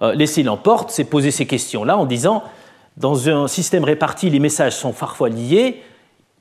[0.02, 2.44] euh, l'essai l'emporte s'est posé ces questions-là en disant
[2.98, 5.84] dans un système réparti, les messages sont parfois liés.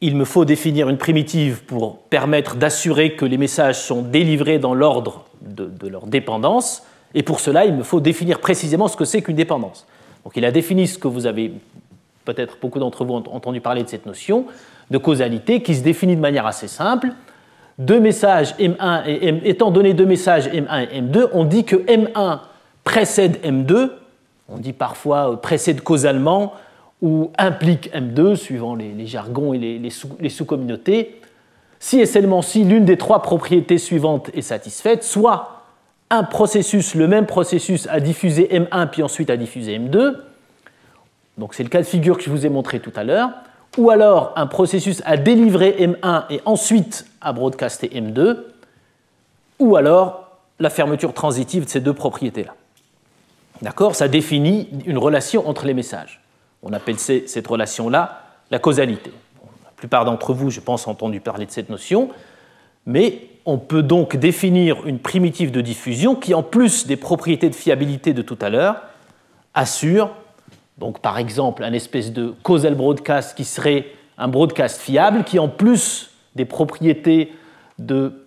[0.00, 4.74] Il me faut définir une primitive pour permettre d'assurer que les messages sont délivrés dans
[4.74, 6.82] l'ordre de, de, leur dépendance.
[7.14, 9.86] Et pour cela, il me faut définir précisément ce que c'est qu'une dépendance.
[10.24, 11.52] Donc il a défini ce que vous avez
[12.24, 14.46] peut-être beaucoup d'entre vous ont entendu parler de cette notion
[14.90, 17.08] de causalité qui se définit de manière assez simple.
[17.78, 21.76] Deux messages M1 et M, étant donné deux messages M1 et M2, on dit que
[21.76, 22.40] M1
[22.84, 23.90] précède M2,
[24.48, 26.54] on dit parfois précède causalement
[27.02, 31.20] ou implique M2, suivant les, jargons et les, sous-communautés,
[31.78, 35.62] si et seulement si l'une des trois propriétés suivantes est satisfaite, soit
[36.10, 40.16] un processus, le même processus, a diffusé M1 puis ensuite a diffusé M2,
[41.36, 43.30] donc c'est le cas de figure que je vous ai montré tout à l'heure,
[43.76, 48.38] ou alors un processus a délivré M1 et ensuite a broadcasté M2,
[49.58, 52.54] ou alors la fermeture transitive de ces deux propriétés-là.
[53.62, 53.94] D'accord?
[53.94, 56.20] Ça définit une relation entre les messages.
[56.62, 59.12] On appelle cette relation-là la causalité.
[59.64, 62.10] la plupart d'entre vous, je pense, ont entendu parler de cette notion,
[62.86, 67.54] mais on peut donc définir une primitive de diffusion qui, en plus des propriétés de
[67.54, 68.82] fiabilité de tout à l'heure,
[69.54, 70.10] assure
[70.78, 73.86] donc par exemple un espèce de causal broadcast qui serait
[74.16, 77.32] un broadcast fiable qui en plus des propriétés
[77.78, 78.24] de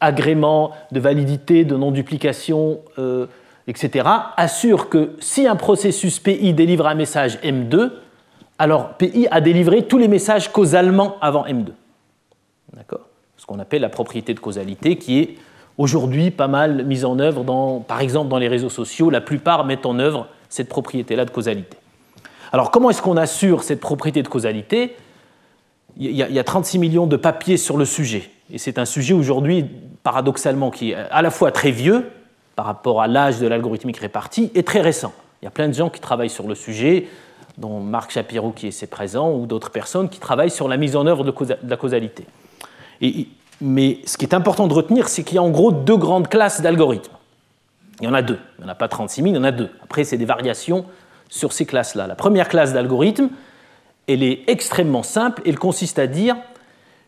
[0.00, 3.26] agrément, de validité, de non-duplication, euh,
[3.66, 7.90] etc., assure que si un processus PI délivre un message M2,
[8.58, 11.68] alors PI a délivré tous les messages causalement avant M2.
[12.74, 13.00] D'accord?
[13.36, 15.36] Ce qu'on appelle la propriété de causalité qui est
[15.78, 19.10] aujourd'hui pas mal mise en œuvre, dans, par exemple dans les réseaux sociaux.
[19.10, 21.76] La plupart mettent en œuvre cette propriété-là de causalité.
[22.54, 24.94] Alors comment est-ce qu'on assure cette propriété de causalité?
[25.96, 28.30] Il y, a, 36 millions de papiers sur le sujet.
[28.48, 29.66] Et c'est un sujet aujourd'hui,
[30.04, 32.12] paradoxalement, qui est à la fois très vieux
[32.54, 35.12] par rapport à l'âge de l'algorithmique répartie et très récent.
[35.42, 37.08] Il y a plein de gens qui travaillent sur le sujet,
[37.58, 41.08] dont Marc Shapiro qui est présent, ou d'autres personnes qui travaillent sur la mise en
[41.08, 41.34] œuvre de,
[41.66, 42.24] la causalité.
[43.60, 46.28] mais ce qui est important de retenir, c'est qu'il y a en gros deux grandes
[46.28, 47.14] classes d'algorithmes.
[48.00, 48.38] Il y en a deux.
[48.58, 49.70] Il n'y en a pas 36 000, il y en a deux.
[49.82, 50.86] Après, c'est des variations
[51.28, 52.06] sur ces classes-là.
[52.06, 53.30] La première classe d'algorithmes,
[54.06, 55.42] elle est extrêmement simple.
[55.46, 56.36] Elle consiste à dire,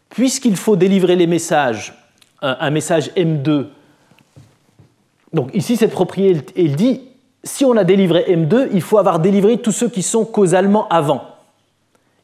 [0.09, 1.95] puisqu'il faut délivrer les messages,
[2.43, 3.67] un message M2,
[5.37, 7.03] donc ici, cette propriété, elle dit,
[7.45, 11.25] si on a délivré M2, il faut avoir délivré tous ceux qui sont causalement avant.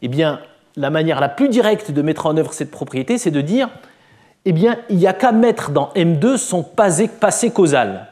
[0.00, 0.40] Eh bien,
[0.76, 3.68] la manière la plus directe de mettre en œuvre cette propriété, c'est de dire,
[4.46, 8.08] eh bien, il n'y a qu'à mettre dans M2 son passé causal.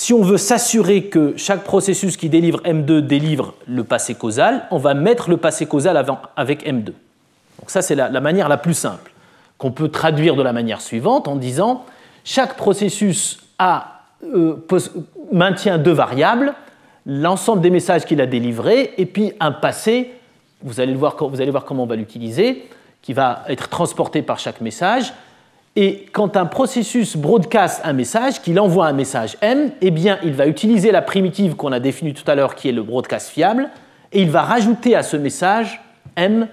[0.00, 4.78] Si on veut s'assurer que chaque processus qui délivre M2 délivre le passé causal, on
[4.78, 6.00] va mettre le passé causal
[6.36, 6.84] avec M2.
[6.84, 6.94] Donc
[7.66, 9.10] ça, c'est la, manière la plus simple,
[9.58, 11.84] qu'on peut traduire de la manière suivante en disant
[12.22, 14.64] chaque processus a, euh,
[15.32, 16.54] maintient deux variables,
[17.04, 20.12] l'ensemble des messages qu'il a délivrés, et puis un passé,
[20.62, 22.68] vous allez, voir, vous allez voir comment on va l'utiliser,
[23.02, 25.12] qui va être transporté par chaque message,
[25.80, 30.32] et quand un processus broadcast un message, qu'il envoie un message M, eh bien, il
[30.32, 33.70] va utiliser la primitive qu'on a définie tout à l'heure, qui est le broadcast fiable,
[34.10, 35.80] et il va rajouter à ce message
[36.16, 36.48] M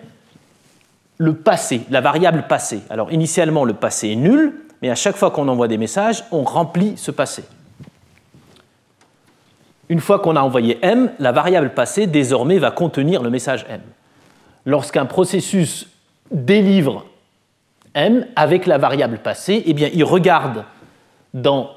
[1.18, 2.82] le passé, la variable passé.
[2.92, 6.44] Alors, initialement, le passé est nul, mais à chaque fois qu'on envoie des messages, on
[6.44, 7.46] remplit ce passé.
[9.90, 13.82] Une fois qu'on a envoyé M, la variable passé désormais va contenir le message M.
[14.66, 15.88] Lorsqu'un processus
[16.30, 17.08] délivre
[17.96, 20.66] M avec la variable passée, eh bien, il regarde
[21.34, 21.72] dans,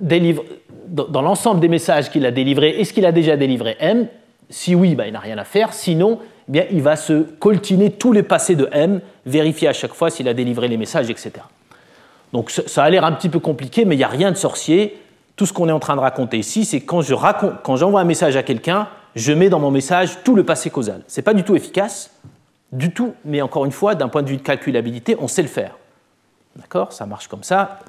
[0.00, 4.06] dans l'ensemble des messages qu'il a délivrés, est-ce qu'il a déjà délivré M
[4.48, 5.74] Si oui, ben, il n'a rien à faire.
[5.74, 9.94] Sinon, eh bien, il va se coltiner tous les passés de M, vérifier à chaque
[9.94, 11.32] fois s'il a délivré les messages, etc.
[12.32, 15.00] Donc ça a l'air un petit peu compliqué, mais il n'y a rien de sorcier.
[15.36, 18.42] Tout ce qu'on est en train de raconter ici, c'est quand j'envoie un message à
[18.42, 21.02] quelqu'un, je mets dans mon message tout le passé causal.
[21.08, 22.14] Ce n'est pas du tout efficace,
[22.72, 25.48] du tout, mais encore une fois, d'un point de vue de calculabilité, on sait le
[25.48, 25.76] faire.
[26.56, 26.92] D'accord?
[26.92, 27.80] Ça marche comme ça.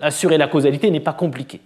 [0.00, 1.60] assurer la causalité n'est pas compliqué.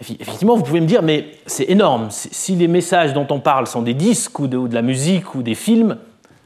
[0.00, 2.08] Effectivement, vous pouvez me dire, mais c'est énorme.
[2.10, 5.54] Si les messages dont on parle sont des disques ou de, la musique ou des
[5.54, 5.98] films,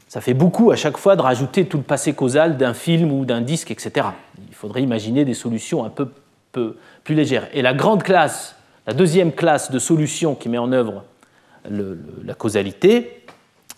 [0.09, 3.23] ça fait beaucoup à chaque fois de rajouter tout le passé causal d'un film ou
[3.23, 4.07] d'un disque, etc.
[4.49, 6.09] Il faudrait imaginer des solutions un peu,
[7.03, 7.47] plus légères.
[7.53, 8.55] Et la grande classe,
[8.87, 11.03] la deuxième classe de solutions qui met en œuvre
[11.69, 13.24] la causalité,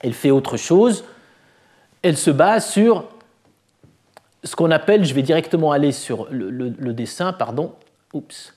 [0.01, 1.03] elle fait autre chose.
[2.01, 3.05] Elle se base sur
[4.43, 7.73] ce qu'on appelle, je vais directement aller sur le, dessin, pardon,
[8.13, 8.53] oups,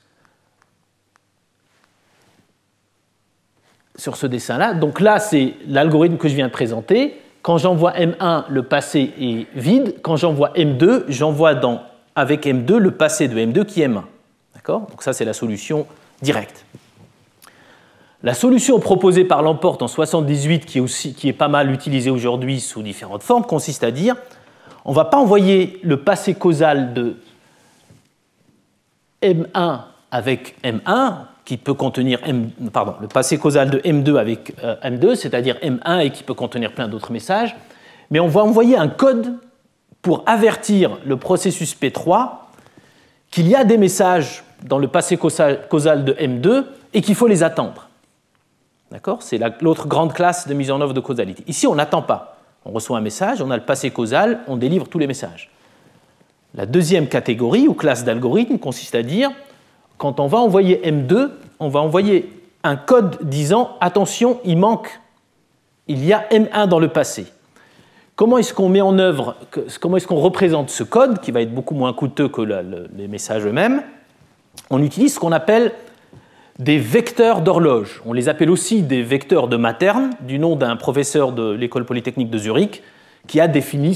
[3.96, 4.74] sur ce dessin-là.
[4.74, 7.20] Donc là, c'est l'algorithme que je viens de présenter.
[7.42, 9.96] Quand j'envoie M1, le passé est vide.
[10.02, 11.54] Quand j'envoie M2, j'envoie
[12.14, 14.02] avec M2 le passé de M2 qui est M1.
[14.54, 14.82] D'accord?
[14.90, 15.86] Donc ça, c'est la solution
[16.22, 16.64] directe.
[18.22, 23.22] La solution proposée par Lamporte en 78, qui est, pas mal utilisée aujourd'hui sous différentes
[23.22, 24.14] formes, consiste à dire
[24.84, 27.16] on ne va pas envoyer le passé causal de
[29.22, 29.80] M1
[30.10, 32.20] avec M1, qui peut contenir
[32.72, 36.72] pardon, le passé causal de M2 avec euh, M2, c'est-à-dire M1 et qui peut contenir
[36.72, 37.56] plein d'autres messages,
[38.10, 39.38] mais on va envoyer un code
[40.02, 42.30] pour avertir le processus P3
[43.30, 47.42] qu'il y a des messages dans le passé causal de M2 et qu'il faut les
[47.42, 47.89] attendre.
[49.20, 51.44] C'est l'autre grande classe de mise en œuvre de causalité.
[51.46, 52.36] Ici, on n'attend pas.
[52.64, 55.50] On reçoit un message, on a le passé causal, on délivre tous les messages.
[56.54, 59.30] La deuxième catégorie ou classe d'algorithme consiste à dire,
[59.96, 62.30] quand on va envoyer M2, on va envoyer
[62.64, 65.00] un code disant attention, il manque,
[65.86, 67.26] il y a M1 dans le passé.
[68.16, 69.36] Comment est-ce qu'on met en œuvre,
[69.80, 73.46] comment est-ce qu'on représente ce code, qui va être beaucoup moins coûteux que les messages
[73.46, 73.82] eux-mêmes?
[74.68, 75.72] On utilise ce qu'on appelle
[76.58, 78.02] des vecteurs d'horloge.
[78.04, 82.30] On les appelle aussi des vecteurs de materne, du nom d'un professeur de l'école polytechnique
[82.30, 82.82] de Zurich,
[83.26, 83.94] qui a défini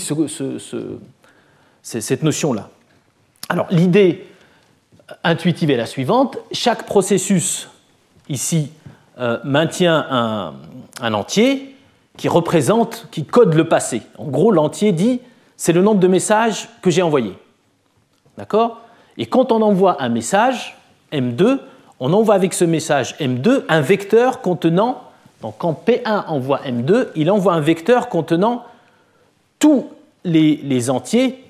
[1.82, 2.70] cette notion-là.
[3.48, 4.26] Alors l'idée
[5.22, 6.38] intuitive est la suivante.
[6.52, 7.68] Chaque processus
[8.28, 8.70] ici
[9.18, 10.54] euh, maintient
[11.00, 11.76] un, entier
[12.16, 14.02] qui représente, qui code le passé.
[14.18, 15.20] En gros, l'entier dit
[15.56, 17.36] c'est le nombre de messages que j'ai envoyés.
[18.38, 18.80] D'accord?
[19.16, 20.76] Et quand on envoie un message,
[21.12, 21.58] M2,
[22.06, 25.04] on envoie avec ce message M2 un vecteur contenant,
[25.40, 28.66] donc quand P1 envoie M2, il envoie un vecteur contenant
[29.58, 29.88] tous
[30.22, 31.42] les, entiers,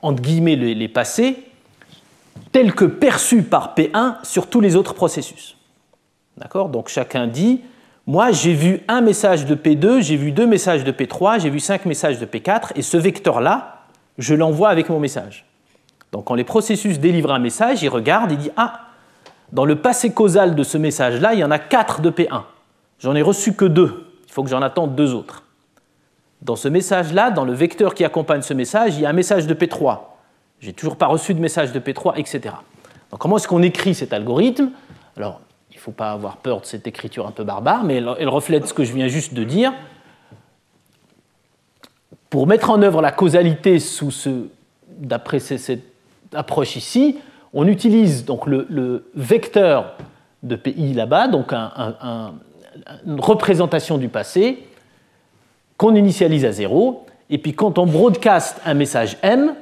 [0.00, 1.44] entre guillemets les passés,
[2.52, 5.56] tels que perçus par P1 sur tous les autres processus.
[6.36, 6.68] D'accord?
[6.68, 7.60] Donc chacun dit,
[8.06, 11.58] moi j'ai vu un message de P2, j'ai vu deux messages de P3, j'ai vu
[11.58, 13.86] cinq messages de P4, et ce vecteur-là,
[14.18, 15.46] je l'envoie avec mon message.
[16.12, 18.86] Donc quand les processus délivrent un message, il regarde, il dit, ah,
[19.52, 22.42] dans le passé causal de ce message-là, il y en a quatre de P1.
[22.98, 24.06] J'en ai reçu que deux.
[24.26, 25.42] Il faut que j'en attende deux autres.
[26.42, 29.46] Dans ce message-là, dans le vecteur qui accompagne ce message, il y a un message
[29.46, 29.98] de P3.
[30.60, 32.54] J'ai toujours pas reçu de message de P3, etc.
[33.10, 34.70] Donc comment est-ce qu'on écrit cet algorithme?
[35.16, 38.28] Alors, il ne faut pas avoir peur de cette écriture un peu barbare, mais elle,
[38.28, 39.72] reflète ce que je viens juste de dire.
[42.28, 44.46] Pour mettre en œuvre la causalité sous ce,
[44.88, 45.82] d'après cette
[46.32, 47.18] approche ici,
[47.52, 49.96] on utilise donc le, vecteur
[50.42, 54.66] de PI là-bas, donc une représentation du passé,
[55.76, 59.54] qu'on initialise à 0, et puis quand on broadcast un message M,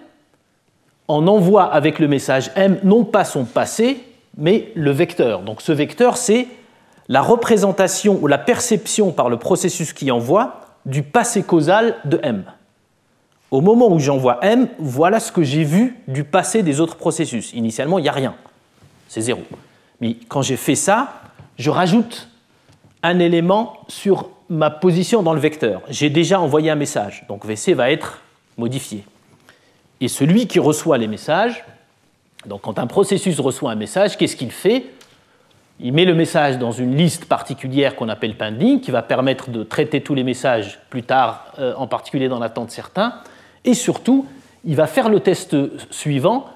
[1.07, 4.05] on envoie avec le message M non pas son passé,
[4.37, 5.43] mais le vecteur.
[5.43, 6.49] Donc ce vecteur, c'est
[7.09, 12.45] la représentation ou la perception par le processus qui envoie du passé causal de M.
[13.51, 17.53] Au moment où j'envoie M, voilà ce que j'ai vu du passé des autres processus.
[17.55, 18.35] Initialement, il n'y a rien.
[19.09, 19.43] C'est zéro.
[20.01, 21.23] Mais quand j'ai fait ça,
[21.59, 22.29] je rajoute
[23.03, 25.83] un élément sur ma position dans le vecteur.
[25.89, 28.21] J'ai déjà envoyé un message, donc VC va être
[28.57, 29.05] modifié.
[30.01, 31.65] Et celui qui reçoit les messages,
[32.47, 34.87] donc quand un processus reçoit un message, qu'est-ce qu'il fait?
[35.81, 39.63] Il met le message dans une liste particulière qu'on appelle pending, qui va permettre de
[39.63, 43.15] traiter tous les messages plus tard, euh, en particulier dans l'attente certains.
[43.69, 44.25] Et surtout,
[44.65, 45.55] il va faire le test
[45.91, 46.47] suivant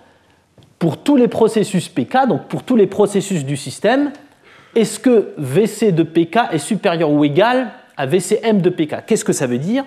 [0.79, 4.13] pour tous les processus PK, donc pour tous les processus du système.
[4.75, 9.35] Est-ce que VC de PK est supérieur ou égal à VCM de PK Qu'est-ce que
[9.35, 9.85] ça veut dire?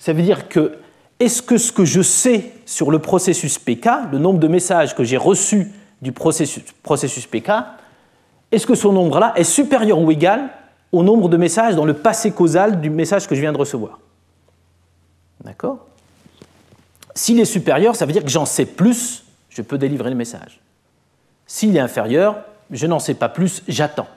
[0.00, 0.72] Ça veut dire que
[1.20, 5.04] est-ce que ce que je sais sur le processus PK, le nombre de messages que
[5.04, 5.70] j'ai reçus
[6.02, 7.52] du processus, processus PK,
[8.50, 10.50] est-ce que ce nombre-là est supérieur ou égal
[10.90, 14.00] au nombre de messages dans le passé causal du message que je viens de recevoir?
[15.44, 15.86] D'accord?
[17.14, 20.60] S'il est supérieur, ça veut dire que j'en sais plus, je peux délivrer le message.
[21.46, 22.36] S'il est inférieur,
[22.70, 24.08] je n'en sais pas plus, j'attends.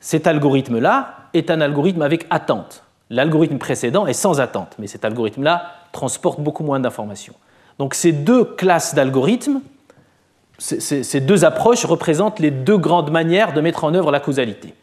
[0.00, 2.84] Cet algorithme-là est un algorithme avec attente.
[3.10, 7.34] L'algorithme précédent est sans attente, mais cet algorithme-là transporte beaucoup moins d'informations.
[7.78, 9.60] Donc ces deux classes d'algorithmes,
[10.58, 14.74] ces deux approches représentent les deux grandes manières de mettre en œuvre la causalité.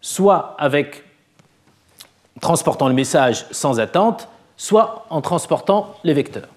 [0.00, 1.04] Soit avec
[2.40, 6.48] transportant le message sans attente, soit en transportant les vecteurs.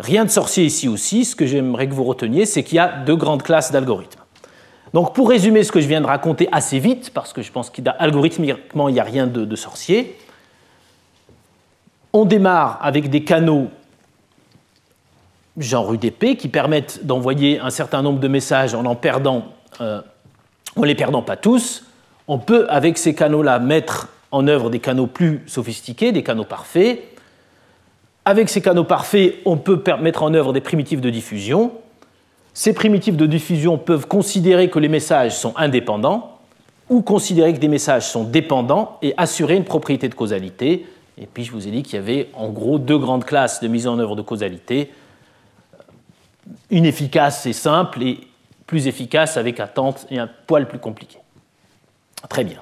[0.00, 2.88] Rien de sorcier ici aussi, ce que j'aimerais que vous reteniez, c'est qu'il y a
[2.88, 4.20] deux grandes classes d'algorithmes.
[4.94, 7.68] Donc pour résumer ce que je viens de raconter assez vite, parce que je pense
[7.68, 10.16] qu'algorithmiquement il n'y a rien de, sorcier,
[12.14, 13.68] on démarre avec des canaux
[15.58, 19.44] genre UDP qui permettent d'envoyer un certain nombre de messages en en perdant,
[19.82, 20.00] euh,
[20.76, 21.84] en les perdant pas tous.
[22.26, 27.00] On peut avec ces canaux-là mettre en œuvre des canaux plus sophistiqués, des canaux parfaits.
[28.24, 31.72] Avec ces canaux parfaits, on peut mettre en œuvre des primitives de diffusion.
[32.52, 36.38] Ces primitives de diffusion peuvent considérer que les messages sont indépendants
[36.88, 40.86] ou considérer que des messages sont dépendants et assurer une propriété de causalité.
[41.16, 43.68] Et puis je vous ai dit qu'il y avait en gros deux grandes classes de
[43.68, 44.90] mise en œuvre de causalité.
[46.70, 48.20] Une efficace et simple et
[48.66, 51.18] plus efficace avec attente et un poil plus compliqué.
[52.28, 52.60] Très bien.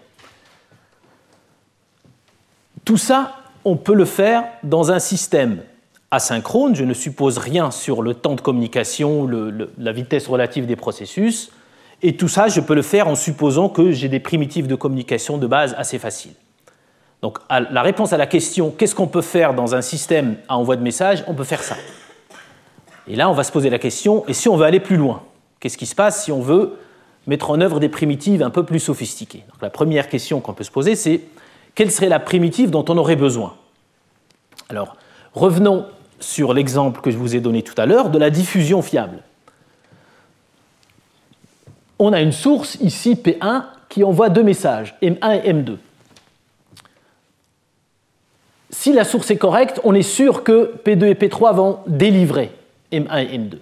[2.84, 5.62] Tout ça, on peut le faire dans un système
[6.10, 9.28] asynchrone, je ne suppose rien sur le temps de communication,
[9.78, 11.50] la vitesse relative des processus,
[12.02, 15.36] et tout ça, je peux le faire en supposant que j'ai des primitives de communication
[15.36, 16.34] de base assez faciles.
[17.20, 20.76] Donc la réponse à la question qu'est-ce qu'on peut faire dans un système à envoi
[20.76, 21.76] de message, on peut faire ça.
[23.08, 25.22] Et là, on va se poser la question, et si on veut aller plus loin
[25.60, 26.78] Qu'est-ce qui se passe si on veut
[27.26, 29.44] mettre en œuvre des primitives un peu plus sophistiquées?
[29.60, 31.22] La première question qu'on peut se poser, c'est
[31.78, 33.54] quelle serait la primitive dont on aurait besoin?
[34.68, 34.96] Alors,
[35.32, 35.86] revenons
[36.18, 39.22] sur l'exemple que je vous ai donné tout à l'heure de la diffusion fiable.
[42.00, 45.76] On a une source ici, P1, qui envoie deux messages, M1 et M2.
[48.70, 52.50] Si la source est correcte, on est sûr que P2 et P3 vont délivrer
[52.90, 53.58] M1 et M2.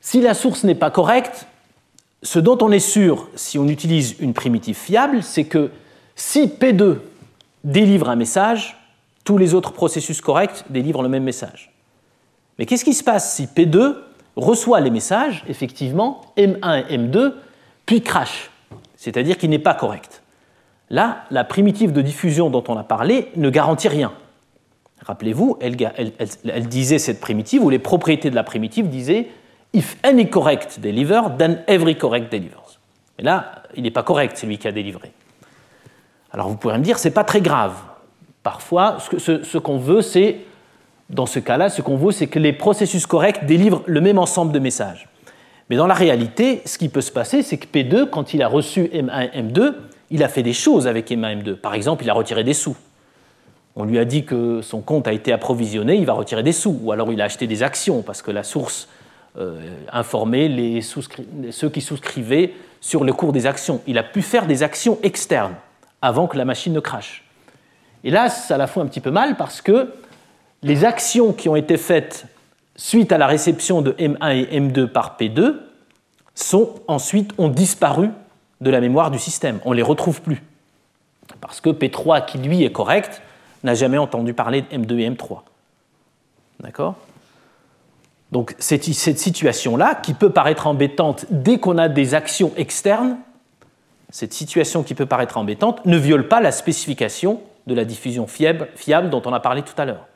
[0.00, 1.48] Si la source n'est pas correcte,
[2.22, 5.72] ce dont on est sûr si on utilise une primitive fiable, c'est que
[6.22, 6.98] si P2
[7.64, 8.78] délivre un message,
[9.24, 11.72] Tous les autres processus corrects délivrent le même message.
[12.58, 13.94] Mais qu'est-ce qui se passe si P2
[14.34, 17.34] reçoit les messages, effectivement, M1 et M2,
[17.86, 18.50] puis crash,
[18.96, 20.22] c'est-à-dire qu'il n'est pas correct?
[20.90, 24.12] Là, la primitive de diffusion dont on a parlé ne garantit rien.
[25.06, 25.76] Rappelez-vous, elle,
[26.66, 29.28] disait cette primitive, ou les propriétés de la primitive disaient
[29.72, 32.80] If any correct deliver, then every correct delivers.
[33.18, 35.12] Mais là, il n'est pas correct, celui qui a délivré.
[36.32, 37.74] Alors vous pourrez me dire, c'est pas très grave.
[38.42, 40.38] Parfois, ce, qu'on veut, c'est,
[41.10, 44.52] dans ce cas-là, ce qu'on veut, c'est que les processus corrects délivrent le même ensemble
[44.52, 45.08] de messages.
[45.70, 48.48] Mais dans la réalité, ce qui peut se passer, c'est que P2, quand il a
[48.48, 49.74] reçu M1 et M2,
[50.10, 51.54] il a fait des choses avec M1 et M2.
[51.54, 52.76] Par exemple, il a retiré des sous.
[53.76, 56.78] On lui a dit que son compte a été approvisionné, il va retirer des sous.
[56.82, 58.88] Ou alors il a acheté des actions parce que la source
[59.38, 59.60] euh,
[59.90, 63.80] informait ceux qui souscrivaient sur le cours des actions.
[63.86, 65.54] Il a pu faire des actions externes
[66.02, 67.24] avant que la machine ne crache.
[68.04, 69.94] Et là, ça la fout un petit peu mal parce que
[70.62, 72.26] les actions qui ont été faites
[72.76, 75.56] suite à la réception de M1 et M2 par P2
[76.34, 78.10] sont ensuite ont disparu
[78.60, 79.60] de la mémoire du système.
[79.64, 80.42] On ne les retrouve plus.
[81.40, 83.22] Parce que P3, qui lui est correct,
[83.64, 85.40] n'a jamais entendu parler de M2 et M3.
[86.60, 86.96] D'accord?
[88.30, 93.18] Donc cette, cette situation-là, qui peut paraître embêtante dès qu'on a des actions externes,
[94.12, 99.10] cette situation qui peut paraître embêtante ne viole pas la spécification de la diffusion fiable,
[99.10, 100.06] dont on a parlé tout à l'heure.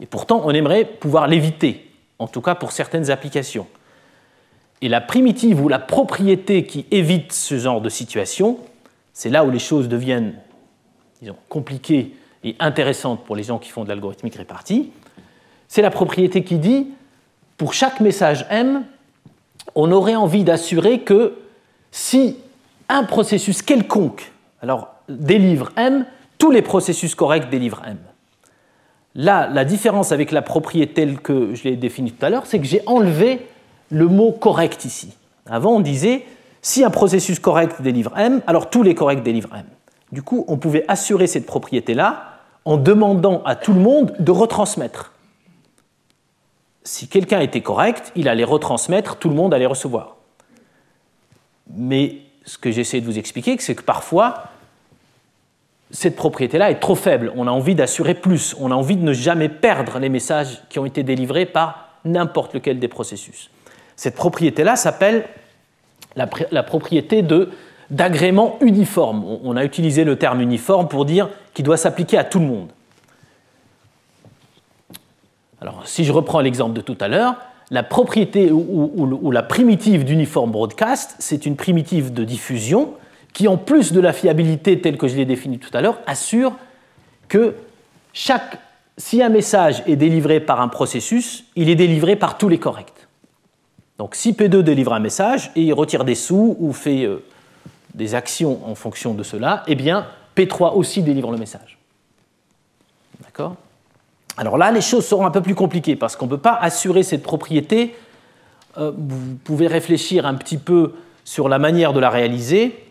[0.00, 3.66] Et pourtant, on aimerait pouvoir l'éviter, en tout cas pour certaines applications.
[4.82, 8.58] Et la primitive ou la propriété qui évite ce genre de situation,
[9.14, 10.34] c'est là où les choses deviennent
[11.22, 12.14] disons, compliquées
[12.44, 14.90] et intéressantes pour les gens qui font de l'algorithmique répartie.
[15.68, 16.88] C'est la propriété qui dit,
[17.56, 18.84] pour chaque message M,
[19.74, 21.38] on aurait envie d'assurer que
[21.92, 22.36] si
[22.94, 24.32] un processus quelconque
[24.62, 26.06] alors, délivre M,
[26.38, 27.98] tous les processus corrects délivrent M.
[29.14, 32.60] Là, la différence avec la propriété telle que je l'ai définie tout à l'heure, c'est
[32.60, 33.46] que j'ai enlevé
[33.90, 35.14] le mot correct ici.
[35.46, 36.24] Avant, on disait
[36.62, 39.66] si un processus correct délivre M, alors tous les corrects délivrent M.
[40.12, 45.12] Du coup, on pouvait assurer cette propriété-là en demandant à tout le monde de retransmettre.
[46.84, 50.16] Si quelqu'un était correct, il allait retransmettre, tout le monde allait recevoir.
[51.74, 54.44] Mais ce que j'essaie de vous expliquer, c'est que parfois,
[55.90, 57.32] cette propriété-là est trop faible.
[57.36, 58.56] On a envie d'assurer plus.
[58.58, 62.54] On a envie de ne jamais perdre les messages qui ont été délivrés par n'importe
[62.54, 63.50] lequel des processus.
[63.94, 65.26] Cette propriété-là s'appelle
[66.16, 67.24] la, propriété
[67.90, 69.24] d'agrément uniforme.
[69.44, 72.68] On a utilisé le terme uniforme pour dire qu'il doit s'appliquer à tout le monde.
[75.60, 77.36] Alors, si je reprends l'exemple de tout à l'heure,
[77.70, 82.94] la propriété ou, la primitive d'uniforme broadcast, c'est une primitive de diffusion
[83.32, 86.56] qui, en plus de la fiabilité telle que je l'ai définie tout à l'heure, assure
[87.28, 87.54] que
[88.12, 88.58] chaque,
[88.98, 92.92] si un message est délivré par un processus, il est délivré par tous les corrects.
[93.98, 97.24] Donc si P2 délivre un message et il retire des sous ou fait euh,
[97.94, 100.06] des actions en fonction de cela, eh bien
[100.36, 101.78] P3 aussi délivre le message.
[103.22, 103.56] D'accord?
[104.36, 107.02] Alors là, les choses seront un peu plus compliquées parce qu'on ne peut pas assurer
[107.02, 107.94] cette propriété.
[108.78, 112.84] Euh, vous pouvez réfléchir un petit peu sur la manière de la réaliser.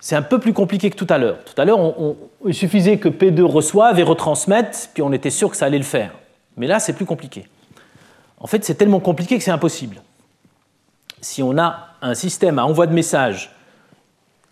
[0.00, 1.38] C'est un peu plus compliqué que tout à l'heure.
[1.44, 1.78] Tout à l'heure,
[2.46, 5.84] il suffisait que P2 reçoive et retransmette, puis on était sûr que ça allait le
[5.84, 6.12] faire.
[6.56, 7.46] Mais là, c'est plus compliqué.
[8.38, 10.00] En fait, c'est tellement compliqué que c'est impossible
[11.20, 13.50] si on a un système à envoi de messages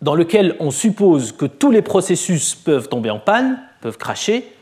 [0.01, 4.53] dans lequel on suppose que tous les processus peuvent tomber en panne, peuvent cracher,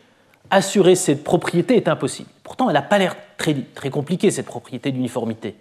[0.50, 2.30] assurer cette propriété est impossible.
[2.44, 5.56] Pourtant, elle n'a pas l'air très, compliquée, cette propriété d'uniformité.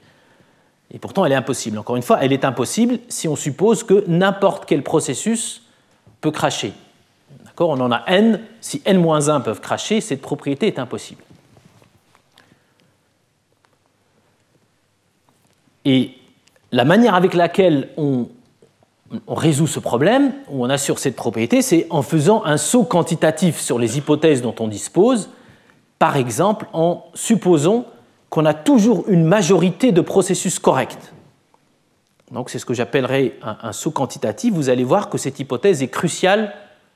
[0.92, 1.78] Et pourtant, elle est impossible.
[1.78, 5.62] Encore une fois, elle est impossible si on suppose que n'importe quel processus
[6.20, 6.72] peut cracher.
[7.44, 7.70] D'accord?
[7.70, 8.40] On en a n.
[8.60, 11.22] Si n-1 peuvent cracher, cette propriété est impossible.
[15.84, 16.12] Et
[16.72, 18.28] la manière avec laquelle on,
[19.28, 23.78] résout ce problème, ou on assure cette propriété, c'est en faisant un saut quantitatif sur
[23.78, 25.30] les hypothèses dont on dispose,
[25.98, 27.86] par exemple en supposant
[28.30, 31.12] qu'on a toujours une majorité de processus corrects.
[32.32, 34.52] Donc c'est ce que j'appellerais un, saut quantitatif.
[34.52, 36.52] Vous allez voir que cette hypothèse est cruciale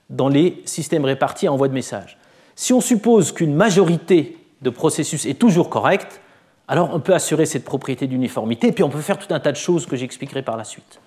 [0.08, 2.18] dans les systèmes répartis en voie de message.
[2.56, 6.20] Si on suppose qu'une majorité de processus est toujours correcte,
[6.66, 9.56] alors on peut assurer cette propriété d'uniformité, puis on peut faire tout un tas de
[9.56, 11.00] choses que j'expliquerai par la suite.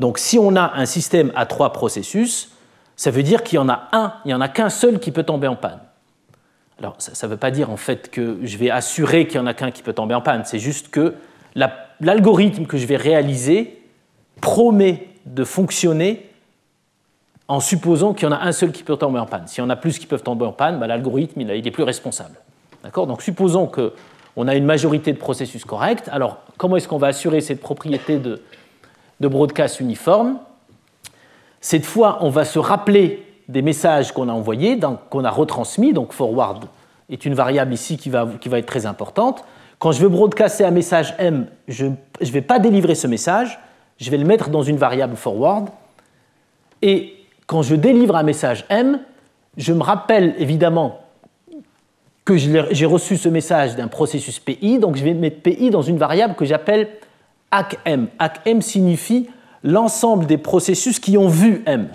[0.00, 2.50] Donc si on a un système à trois processus,
[2.96, 5.12] ça veut dire qu'il y en a un, il n'y en a qu'un seul qui
[5.12, 5.78] peut tomber en panne.
[6.78, 9.46] Alors ça ne veut pas dire en fait que je vais assurer qu'il n'y en
[9.46, 11.14] a qu'un qui peut tomber en panne, c'est juste que
[12.00, 13.82] l'algorithme que je vais réaliser
[14.40, 16.30] promet de fonctionner
[17.46, 19.48] en supposant qu'il y en a un seul qui peut tomber en panne.
[19.48, 22.36] Si on a plus qui peuvent tomber en panne, bah, l'algorithme il, est plus responsable.
[22.82, 23.06] D'accord?
[23.06, 26.08] Donc supposons qu'on a une majorité de processus corrects.
[26.10, 28.40] Alors comment est-ce qu'on va assurer cette propriété de,
[29.20, 30.38] de broadcast uniforme
[31.60, 34.78] Cette fois, on va se rappeler des messages qu'on a envoyés,
[35.10, 35.92] qu'on a retransmis.
[35.92, 36.64] Donc forward
[37.10, 39.44] est une variable ici qui va, qui va être très importante.
[39.78, 43.58] Quand je veux broadcaster un message M, je ne vais pas délivrer ce message,
[43.98, 45.68] je vais le mettre dans une variable forward.
[46.82, 47.14] Et
[47.46, 49.00] quand je délivre un message M,
[49.56, 51.00] je me rappelle évidemment
[52.24, 55.98] que j'ai reçu ce message d'un processus PI, donc je vais mettre PI dans une
[55.98, 56.88] variable que j'appelle
[57.50, 58.08] ACM.
[58.18, 59.28] ACM signifie
[59.62, 61.88] l'ensemble des processus qui ont vu M.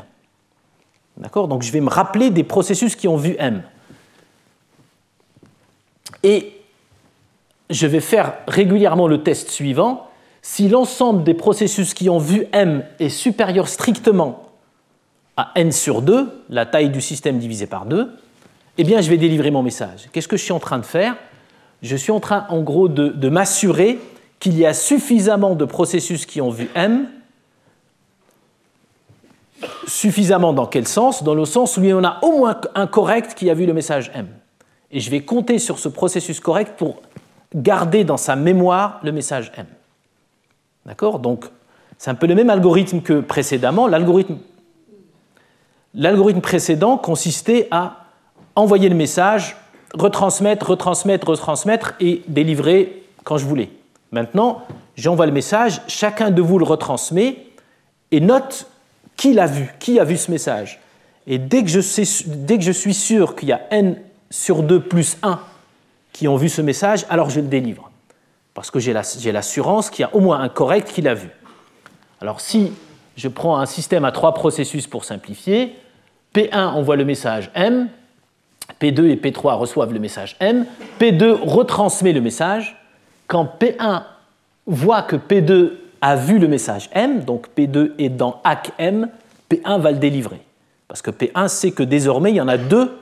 [1.17, 1.47] D'accord?
[1.47, 3.63] Donc je vais me rappeler des processus qui ont vu M.
[6.23, 6.53] Et
[7.69, 10.09] je vais faire régulièrement le test suivant.
[10.41, 14.43] Si l'ensemble des processus qui ont vu M est supérieur strictement
[15.37, 18.15] à n sur 2, la taille du système divisé par 2,
[18.77, 20.09] eh bien je vais délivrer mon message.
[20.11, 21.15] Qu'est-ce que je suis en train de faire?
[21.81, 23.99] Je suis en train en gros de, de m'assurer
[24.39, 27.07] qu'il y a suffisamment de processus qui ont vu M.
[29.87, 31.23] Suffisamment dans quel sens?
[31.23, 33.65] Dans le sens où il y en a au moins un correct qui a vu
[33.65, 34.27] le message M.
[34.91, 37.01] Et je vais compter sur ce processus correct pour
[37.53, 39.65] garder dans sa mémoire le message M.
[40.85, 41.19] D'accord?
[41.19, 41.45] Donc,
[41.97, 43.87] c'est un peu le même algorithme que précédemment.
[43.87, 44.37] L'algorithme,
[46.41, 48.05] précédent consistait à
[48.55, 49.55] envoyer le message,
[49.93, 53.69] retransmettre, retransmettre, retransmettre et délivrer quand je voulais.
[54.15, 54.61] Maintenant,
[54.95, 57.47] j'envoie le message, chacun de vous le retransmet
[58.11, 58.65] et note
[59.17, 60.79] qui l'a vu, qui a vu ce message.
[61.27, 61.81] Et dès que je,
[62.71, 63.97] suis sûr qu'il y a n
[64.29, 65.37] sur 2 plus 1
[66.13, 67.91] qui ont vu ce message, alors je le délivre.
[68.53, 71.27] Parce que j'ai l'assurance qu'il y a au moins un correct qui l'a vu.
[72.21, 72.71] Alors si
[73.17, 75.75] je prends un système à trois processus pour simplifier,
[76.33, 77.89] P1 envoie le message M,
[78.79, 80.65] P2 et P3 reçoivent le message M,
[81.01, 82.77] P2 retransmet le message.
[83.27, 84.03] Quand P1
[84.67, 85.71] voit que P2
[86.01, 89.09] a vu le message M, donc P2 est dans hack M,
[89.49, 90.41] P1 va le délivrer.
[90.87, 92.97] Parce que P1 sait que désormais, il y en a deux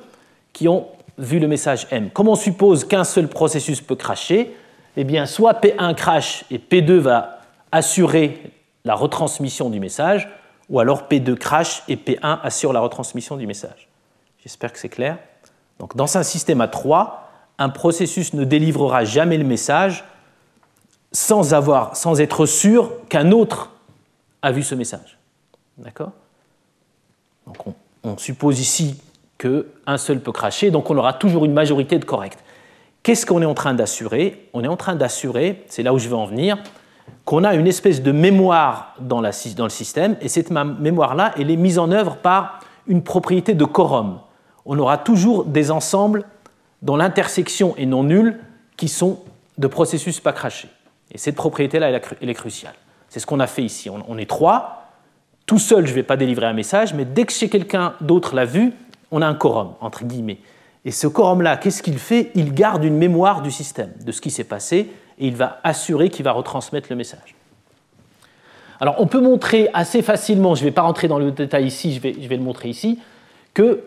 [0.53, 2.09] qui ont vu le message M.
[2.11, 4.55] Comme on suppose qu'un seul processus peut cracher,
[4.95, 7.39] eh bien, soit P1 crache et P2 va
[7.71, 8.51] assurer
[8.85, 10.29] la retransmission du message,
[10.69, 13.89] ou alors P2 crache et P1 assure la retransmission du message.
[14.41, 15.17] J'espère que c'est clair.
[15.79, 20.03] Donc, dans un système à 3, un processus ne délivrera jamais le message
[21.13, 23.71] sans, avoir, sans être sûr qu'un autre
[24.41, 25.17] a vu ce message.
[25.77, 26.11] D'accord?
[27.47, 29.01] Donc, on suppose ici
[29.37, 32.37] qu'un seul peut cracher, donc on aura toujours une majorité de corrects.
[33.03, 34.49] Qu'est-ce qu'on est en train d'assurer?
[34.53, 36.57] On est en train d'assurer, c'est là où je veux en venir,
[37.25, 41.51] qu'on a une espèce de mémoire dans, la, dans le système, et cette mémoire-là, elle
[41.51, 44.19] est mise en œuvre par une propriété de quorum.
[44.65, 46.25] On aura toujours des ensembles
[46.81, 48.39] dont l'intersection est non nulle,
[48.77, 49.19] qui sont
[49.57, 50.69] de processus pas crachés.
[51.13, 52.73] Et cette propriété-là, elle, est cruciale.
[53.09, 53.89] C'est ce qu'on a fait ici.
[53.89, 54.89] On, est trois.
[55.45, 58.35] Tout seul, je ne vais pas délivrer un message, mais dès que chez quelqu'un d'autre
[58.35, 58.73] l'a vu,
[59.11, 60.39] on a un quorum, entre guillemets.
[60.85, 62.31] Et ce quorum-là, qu'est-ce qu'il fait?
[62.33, 66.09] Il garde une mémoire du système, de ce qui s'est passé, et il va assurer
[66.09, 67.35] qu'il va retransmettre le message.
[68.79, 71.93] Alors on peut montrer assez facilement, je ne vais pas rentrer dans le détail ici,
[71.93, 72.99] je vais, le montrer ici,
[73.53, 73.83] que,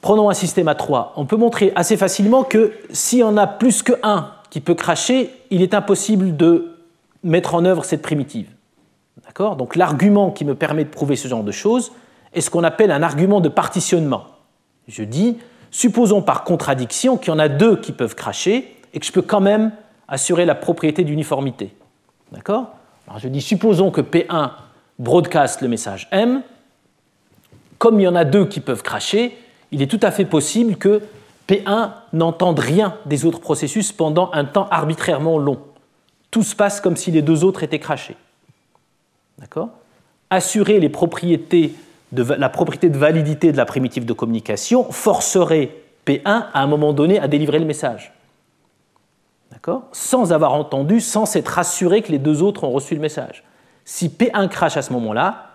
[0.00, 3.46] prenons un système à 3, on peut montrer assez facilement que s'il y en a
[3.46, 6.76] plus que un qui peut cracher, il est impossible de
[7.24, 8.46] mettre en œuvre cette primitive.
[9.26, 9.56] D'accord?
[9.56, 11.90] Donc l'argument qui me permet de prouver ce genre de choses,
[12.32, 14.26] est ce qu'on appelle un argument de partitionnement.
[14.86, 15.38] Je dis,
[15.72, 19.22] supposons par contradiction qu'il y en a deux qui peuvent cracher et que je peux
[19.22, 19.72] quand même
[20.06, 21.74] assurer la propriété d'uniformité.
[22.30, 22.76] D'accord?
[23.08, 24.52] Alors je dis, supposons que P1
[25.00, 26.42] broadcast le message M.
[27.78, 29.36] Comme il y en a deux qui peuvent cracher,
[29.72, 31.02] il est tout à fait possible que
[31.48, 35.58] P1 n'entende rien des autres processus pendant un temps arbitrairement long.
[36.30, 38.16] Tout se passe comme si les deux autres étaient crachés.
[40.30, 41.74] Assurer la propriété
[42.12, 45.70] de validité de la primitive de communication forcerait
[46.06, 48.12] P1 à un moment donné à délivrer le message.
[49.52, 49.82] D'accord?
[49.92, 53.44] Sans avoir entendu, sans s'être assuré que les deux autres ont reçu le message.
[53.84, 55.50] Si P1 crache à ce moment-là,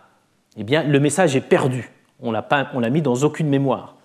[0.56, 1.92] eh bien, le message est perdu.
[2.22, 3.96] On l'a mis dans aucune mémoire.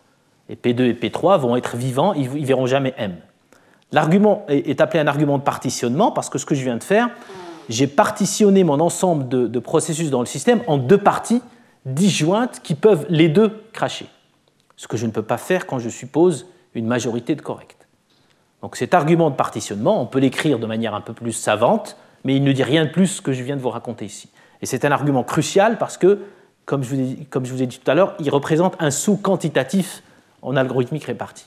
[0.49, 3.17] Et P2 et P3 vont être vivants, ils ne verront jamais M.
[3.93, 7.11] L'argument est appelé un argument de partitionnement parce que ce que je viens de faire,
[7.69, 11.43] j'ai partitionné mon ensemble de processus dans le système en deux parties
[11.87, 14.07] disjointes qui peuvent les deux cracher.
[14.77, 17.77] Ce que je ne peux pas faire quand je suppose une majorité de corrects.
[18.63, 22.35] Donc cet argument de partitionnement, on peut l'écrire de manière un peu plus savante, mais
[22.35, 24.31] il ne dit rien de plus que je viens de vous raconter ici.
[24.63, 26.21] Et c'est un argument crucial parce que
[26.65, 30.03] comme je, vous ai, dit tout à l'heure, il représente un sous quantitatif
[30.45, 31.47] en algorithmique répartie.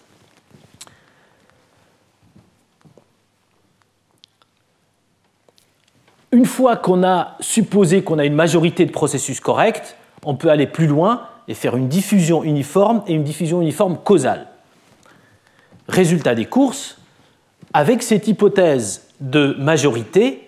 [6.33, 9.95] Une fois qu'on a supposé qu'on a une majorité de processus corrects,
[10.25, 14.47] on peut aller plus loin et faire une diffusion uniforme et une diffusion uniforme causale.
[15.87, 16.97] Résultat des courses,
[17.73, 20.43] avec cette hypothèse de majorité,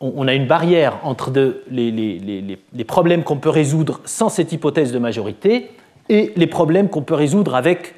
[0.00, 1.32] on, a une barrière entre
[1.70, 5.70] les, problèmes qu'on peut résoudre sans cette hypothèse de majorité
[6.08, 7.94] et les problèmes qu'on peut résoudre avec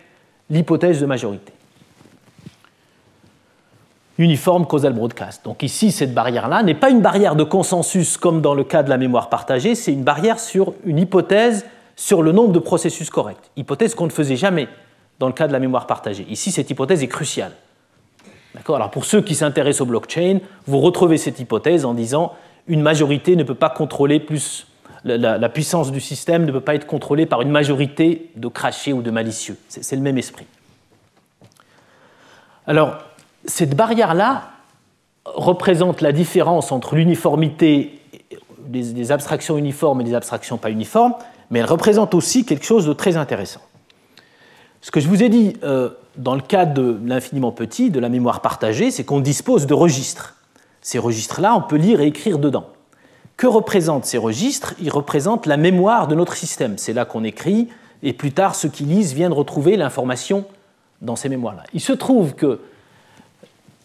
[0.51, 1.53] l'hypothèse de majorité.
[4.19, 5.45] Uniforme causal broadcast.
[5.45, 8.91] Donc ici, cette barrière-là n'est pas une barrière de consensus comme dans le cas de
[8.91, 13.51] la mémoire partagée, c'est une barrière sur une hypothèse sur le nombre de processus corrects.
[13.57, 14.69] Hypothèse qu'on ne faisait jamais
[15.19, 16.27] dans le cas de la mémoire partagée.
[16.29, 17.53] Ici, cette hypothèse est cruciale.
[18.69, 22.33] Alors pour ceux qui s'intéressent au blockchain, vous retrouvez cette hypothèse en disant
[22.69, 24.67] une majorité ne peut pas contrôler plus
[25.05, 29.03] la, puissance du système ne peut pas être contrôlée par une majorité de crachés ou
[29.03, 29.57] de malicieux.
[29.69, 30.47] C'est le même esprit.
[32.67, 32.99] Alors
[33.47, 34.51] cette barrière-là
[35.27, 38.01] représente la différence entre l'uniformité
[38.59, 41.15] des abstractions uniformes et des abstractions pas uniformes,
[41.51, 43.61] mais elle représente aussi quelque chose de très intéressant.
[44.81, 48.09] Ce que je vous ai dit euh, dans le cas de l'infiniment petit, de la
[48.09, 50.37] mémoire partagée, c'est qu'on dispose de registres.
[50.83, 52.67] Ces registres-là, on peut lire et écrire dedans.
[53.37, 56.79] Que représentent ces registres Ils représentent la mémoire de notre système.
[56.79, 57.69] C'est là qu'on écrit,
[58.03, 60.45] et plus tard, ceux qui lisent viennent retrouver l'information
[61.01, 61.65] dans ces mémoires-là.
[61.73, 62.61] Il se trouve que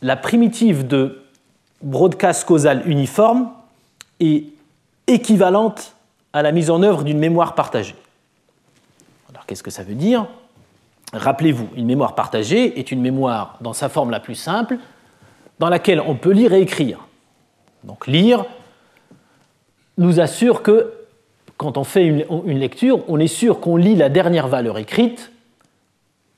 [0.02, 1.24] la primitive de
[1.82, 3.50] broadcast causal uniforme
[4.20, 4.46] est
[5.08, 5.96] équivalente
[6.34, 7.96] à la mise en œuvre d'une mémoire partagée.
[9.30, 10.28] Alors qu'est-ce que ça veut dire?
[11.14, 14.78] Rappelez-vous, une mémoire partagée est une mémoire dans sa forme la plus simple,
[15.58, 17.08] dans laquelle on peut lire et écrire.
[17.84, 18.46] Donc lire
[20.00, 20.94] nous assure que
[21.58, 25.32] quand on fait une, lecture, on est sûr qu'on lit la dernière valeur écrite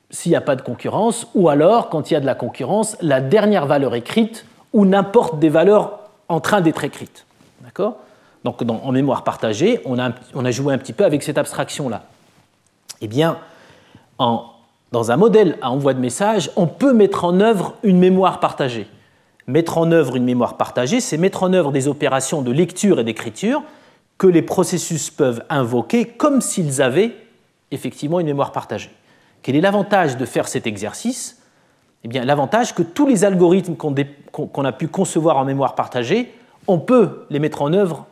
[0.10, 2.98] s'il n'y a pas de concurrence, ou alors, quand il y a de la concurrence,
[3.02, 7.26] la dernière valeur écrite ou n'importe des valeurs en train d'être écrites.
[8.44, 12.04] Donc en mémoire partagée, on a, joué un petit peu avec cette abstraction-là.
[13.00, 13.38] Eh bien,
[14.18, 14.46] en,
[14.92, 18.88] dans un modèle à envoi de message, on peut mettre en œuvre une mémoire partagée.
[19.52, 23.04] Mettre en œuvre une mémoire partagée, c'est mettre en œuvre des opérations de lecture et
[23.04, 23.62] d'écriture
[24.18, 27.14] que les processus peuvent invoquer comme s'ils avaient
[27.72, 28.92] effectivement une mémoire partagée.
[29.42, 31.42] Quel est l'avantage de faire cet exercice?
[32.06, 36.34] Eh bien, l'avantage que tous les algorithmes qu'on a pu concevoir en mémoire partagée,
[36.68, 38.06] on peut les mettre en œuvre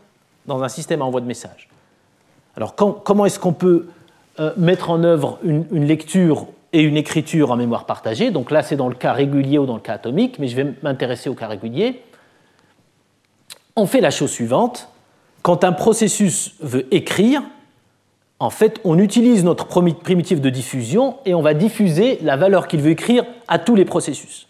[0.45, 1.69] dans un système à envoi de message.
[2.57, 3.87] Alors, comment est-ce qu'on peut
[4.41, 8.31] euh, mettre en œuvre une lecture et une écriture en mémoire partagée.
[8.31, 10.73] Donc là, c'est dans le cas régulier ou dans le cas atomique, mais je vais
[10.83, 12.03] m'intéresser au cas régulier.
[13.75, 14.89] On fait la chose suivante.
[15.41, 17.41] Quand un processus veut écrire,
[18.39, 22.81] en fait, on utilise notre primitive de diffusion et on va diffuser la valeur qu'il
[22.81, 24.47] veut écrire à tous les processus.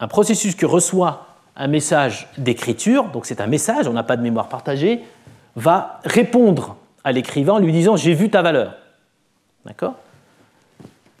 [0.00, 1.26] Un processus qui reçoit
[1.56, 5.00] un message d'écriture, donc c'est un message, on n'a pas de mémoire partagée,
[5.56, 8.74] va répondre à l'écrivain en lui disant j'ai vu ta valeur.
[9.64, 9.94] D'accord?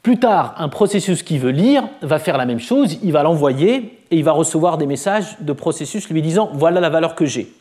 [0.06, 3.98] Plus tard, un processus qui veut lire va faire la même chose, il va l'envoyer
[4.12, 7.52] et il va recevoir des messages de processus lui disant voilà la valeur que j'ai.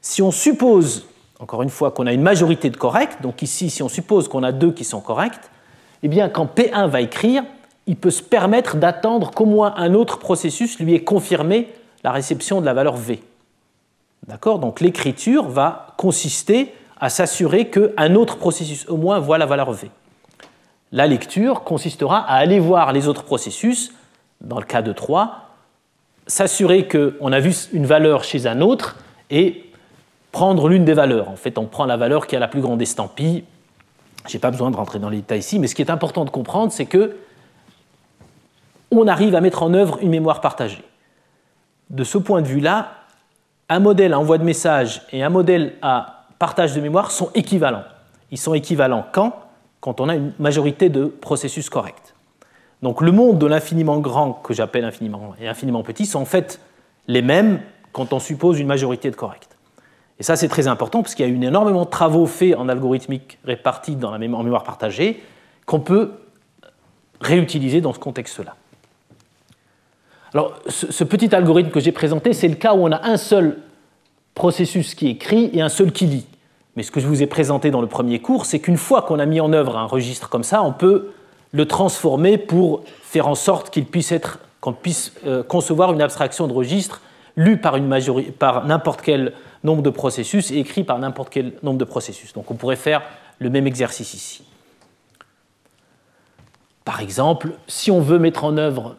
[0.00, 1.06] Si on suppose,
[1.38, 4.42] encore une fois, qu'on a une majorité de corrects, donc ici, si on suppose qu'on
[4.42, 5.38] a deux qui sont corrects,
[6.02, 7.44] eh bien, quand P1 va écrire,
[7.86, 11.68] il peut se permettre d'attendre qu'au moins un autre processus lui ait confirmé
[12.02, 13.22] la réception de la valeur V.
[14.26, 14.58] D'accord?
[14.58, 19.88] Donc l'écriture va consister à s'assurer qu'un autre processus au moins voit la valeur V.
[20.96, 23.92] La lecture consistera à aller voir les autres processus,
[24.40, 25.50] dans le cas de 3,
[26.26, 28.96] s'assurer qu'on a vu une valeur chez un autre
[29.28, 29.70] et
[30.32, 31.28] prendre l'une des valeurs.
[31.28, 33.44] En fait, on prend la valeur qui a la plus grande estampille.
[34.26, 36.24] Je n'ai pas besoin de rentrer dans les détails ici, mais ce qui est important
[36.24, 37.18] de comprendre, c'est que
[38.90, 40.82] on arrive à mettre en œuvre une mémoire partagée.
[41.90, 42.92] De ce point de vue-là,
[43.68, 47.84] un modèle à envoi de message et un modèle à partage de mémoire sont équivalents.
[48.30, 49.42] Ils sont équivalents quand?
[49.86, 52.16] Quand on a une majorité de processus corrects.
[52.82, 56.58] Donc le monde de l'infiniment grand, que j'appelle infiniment et infiniment petit, sont en fait
[57.06, 57.60] les mêmes
[57.92, 59.48] quand on suppose une majorité de corrects.
[60.18, 62.68] Et ça, c'est très important parce qu'il y a eu énormément de travaux faits en
[62.68, 65.22] algorithmique répartie dans la en mémoire partagée
[65.66, 66.14] qu'on peut
[67.20, 68.56] réutiliser dans ce contexte-là.
[70.34, 73.58] Alors, ce, petit algorithme que j'ai présenté, c'est le cas où on a un seul
[74.34, 76.26] processus qui écrit et un seul qui lit.
[76.76, 79.18] Mais ce que je vous ai présenté dans le premier cours, c'est qu'une fois qu'on
[79.18, 81.10] a mis en œuvre un registre comme ça, on peut
[81.52, 86.46] le transformer pour faire en sorte qu'il puisse être, qu'on puisse euh, concevoir une abstraction
[86.46, 87.00] de registre
[87.36, 87.76] lue par,
[88.38, 89.32] par n'importe quel
[89.64, 92.32] nombre de processus et écrit par n'importe quel nombre de processus.
[92.32, 93.02] Donc on pourrait faire
[93.38, 94.44] le même exercice ici.
[96.84, 98.96] Par exemple, si on veut mettre en œuvre,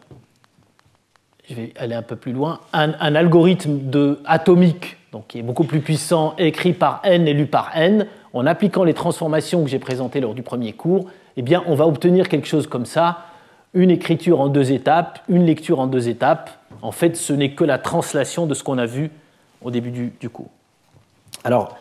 [1.49, 4.97] je vais aller un peu plus loin, un, algorithme de, atomique,
[5.28, 8.93] qui est beaucoup plus puissant, écrit par n et lu par n, en appliquant les
[8.93, 11.07] transformations que j'ai présentées lors du premier cours,
[11.38, 13.20] eh bien, on va obtenir quelque chose comme ça,
[13.74, 16.49] une écriture en deux étapes, une lecture en deux étapes.
[16.82, 19.11] En fait, ce n'est que la translation de ce qu'on a vu
[19.63, 20.49] au début du, cours.
[21.43, 21.78] Alors,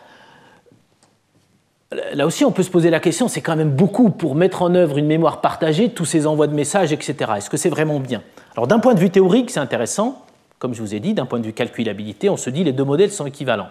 [2.13, 4.75] là aussi, on peut se poser la question, c'est quand même beaucoup pour mettre en
[4.75, 7.15] œuvre une mémoire partagée, tous ces envois de messages, etc.
[7.37, 8.21] Est-ce que c'est vraiment bien?
[8.55, 10.23] Alors, d'un point de vue théorique, c'est intéressant.
[10.59, 12.83] Comme je vous ai dit, d'un point de vue calculabilité, on se dit les deux
[12.83, 13.69] modèles sont équivalents.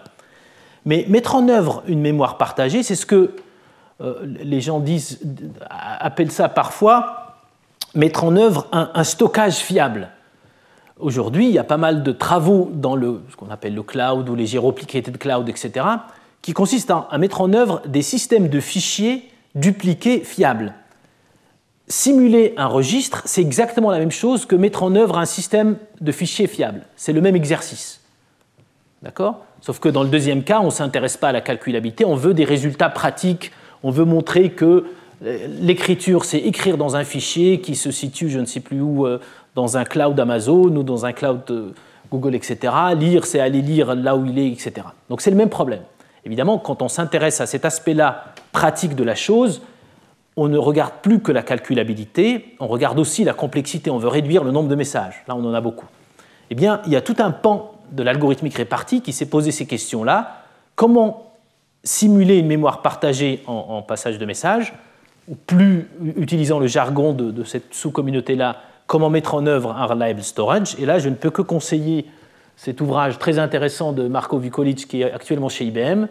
[0.85, 3.35] Mais mettre en œuvre une mémoire partagée, c'est ce que
[4.01, 5.19] euh, les gens disent,
[5.69, 7.27] appellent ça parfois
[7.95, 10.09] mettre en œuvre un, stockage fiable.
[10.99, 14.29] Aujourd'hui, il y a pas mal de travaux dans le, ce qu'on appelle le cloud
[14.29, 15.85] ou les de cloud, etc.,
[16.41, 20.73] qui consistent à, mettre en œuvre des systèmes de fichiers dupliqués fiables.
[21.89, 26.11] Simuler un registre, c'est exactement la même chose que mettre en œuvre un système de
[26.11, 26.81] fichiers fiable.
[26.97, 28.01] C'est le même exercice.
[29.01, 29.45] D'accord?
[29.61, 32.33] Sauf que dans le deuxième cas, on ne s'intéresse pas à la calculabilité, on veut
[32.33, 33.51] des résultats pratiques,
[33.83, 34.85] on veut montrer que
[35.25, 39.05] euh, l'écriture, c'est écrire dans un fichier qui se situe, je ne sais plus où,
[39.05, 39.19] euh,
[39.55, 41.73] dans un cloud Amazon ou dans un cloud euh,
[42.11, 42.73] Google, etc.
[42.97, 44.87] Lire, c'est aller lire là où il est, etc.
[45.09, 45.81] Donc c'est le même problème.
[46.25, 49.61] Évidemment, quand on s'intéresse à cet aspect-là pratique de la chose,
[50.37, 54.43] on ne regarde plus que la calculabilité, on regarde aussi la complexité, on veut réduire
[54.43, 55.23] le nombre de messages.
[55.27, 55.87] Là, on en a beaucoup.
[56.51, 59.65] Eh bien, il y a tout un pan de l'algorithmique répartie qui s'est posé ces
[59.65, 60.43] questions-là.
[60.75, 61.33] Comment
[61.83, 64.73] simuler une mémoire partagée en, passage de messages,
[65.27, 70.75] ou plus utilisant le jargon de, cette sous-communauté-là, comment mettre en œuvre un reliable storage?
[70.79, 72.05] Et là, je ne peux que conseiller
[72.55, 76.07] cet ouvrage très intéressant de Marco Vukovic, qui est actuellement chez IBM,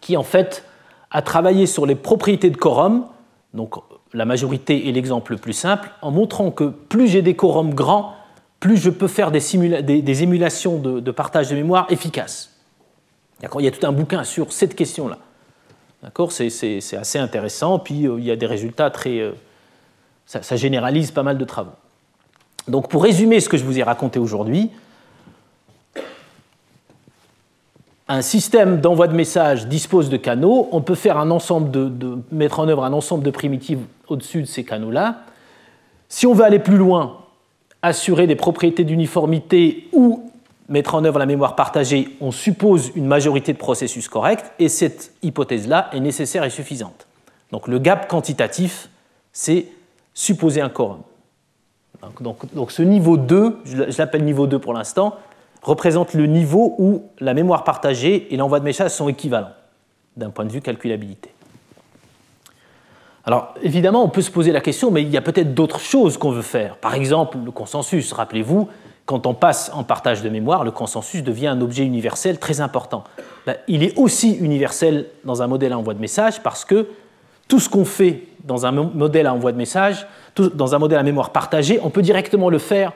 [0.00, 0.64] qui en fait
[1.10, 3.06] a travaillé sur les propriétés de quorum,
[3.54, 3.74] donc
[4.12, 8.14] la majorité est l'exemple le plus simple, en montrant que plus j'ai des quorums grands,
[8.60, 12.56] plus je peux faire des, émulations de, partage de mémoire efficaces.
[13.42, 15.18] Il y a tout un bouquin sur cette question-là.
[16.30, 19.18] C'est assez intéressant, puis euh, il y a des résultats très...
[19.18, 19.32] Euh,
[20.26, 21.72] ça, généralise pas mal de travaux.
[22.66, 24.70] Donc pour résumer ce que je vous ai raconté aujourd'hui,
[28.08, 32.60] un système d'envoi de messages dispose de canaux, on peut faire un ensemble de mettre
[32.60, 35.20] en œuvre un ensemble de primitives au-dessus de ces canaux-là.
[36.08, 37.18] Si on veut aller plus loin,
[37.82, 40.30] assurer des propriétés d'uniformité ou
[40.68, 45.12] mettre en œuvre la mémoire partagée, on suppose une majorité de processus corrects, et cette
[45.22, 47.06] hypothèse-là est nécessaire et suffisante.
[47.52, 48.88] Donc le gap quantitatif,
[49.32, 49.66] c'est
[50.14, 51.00] supposer un quorum.
[52.20, 55.16] Donc, ce niveau 2, je l'appelle niveau 2 pour l'instant,
[55.62, 59.52] représente le niveau où la mémoire partagée et l'envoi de messages sont équivalents
[60.16, 61.30] d'un point de vue calculabilité.
[63.24, 66.16] Alors évidemment, on peut se poser la question, mais il y a peut-être d'autres choses
[66.16, 66.76] qu'on veut faire.
[66.76, 68.12] Par exemple, le consensus.
[68.12, 68.68] Rappelez-vous,
[69.04, 73.04] quand on passe en partage de mémoire, le consensus devient un objet universel très important.
[73.46, 76.88] Ben, il est aussi universel dans un modèle à envoi de message parce que
[77.48, 80.06] tout ce qu'on fait dans un modèle à envoi de message,
[80.36, 82.92] dans un modèle à mémoire partagée, on peut directement le faire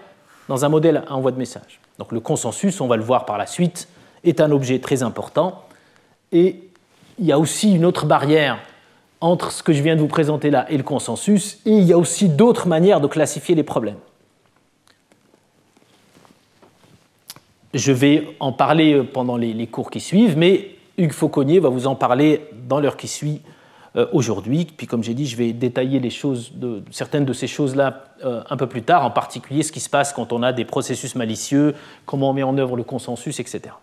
[0.49, 1.81] dans un modèle à envoi de message.
[1.99, 3.89] Donc le consensus, on va le voir par la suite,
[4.25, 5.63] est un objet très important.
[6.33, 6.69] Et
[7.19, 8.59] il y a aussi une autre barrière
[9.21, 11.93] entre ce que je viens de vous présenter là et le consensus, et il y
[11.93, 13.99] a aussi d'autres manières de classifier les problèmes.
[17.73, 21.95] Je vais en parler pendant les, cours qui suivent, mais Hugues Fauconnier va vous en
[21.95, 23.41] parler dans l'heure qui suit
[24.13, 24.65] aujourd'hui.
[24.65, 26.01] Puis comme j'ai dit, je vais détailler
[26.91, 30.13] certaines de ces choses-là euh, un peu plus tard, en particulier ce qui se passe
[30.13, 31.75] quand on a des processus malicieux,
[32.07, 33.75] comment on met en œuvre le consensus, etc.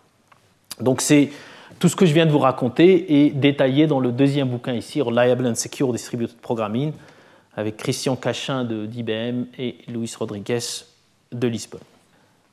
[0.80, 1.30] Donc c'est
[1.78, 5.00] tout ce que je viens de vous raconter est détaillé dans le deuxième bouquin ici,
[5.00, 6.92] Reliable and Secure Distributed Programming,
[7.54, 10.60] avec Christian Cachin d'IBM et Luis Rodriguez
[11.32, 11.80] de Lisbonne.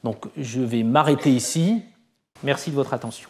[0.04, 1.82] Donc je vais m'arrêter ici.
[2.44, 3.30] Merci de votre attention.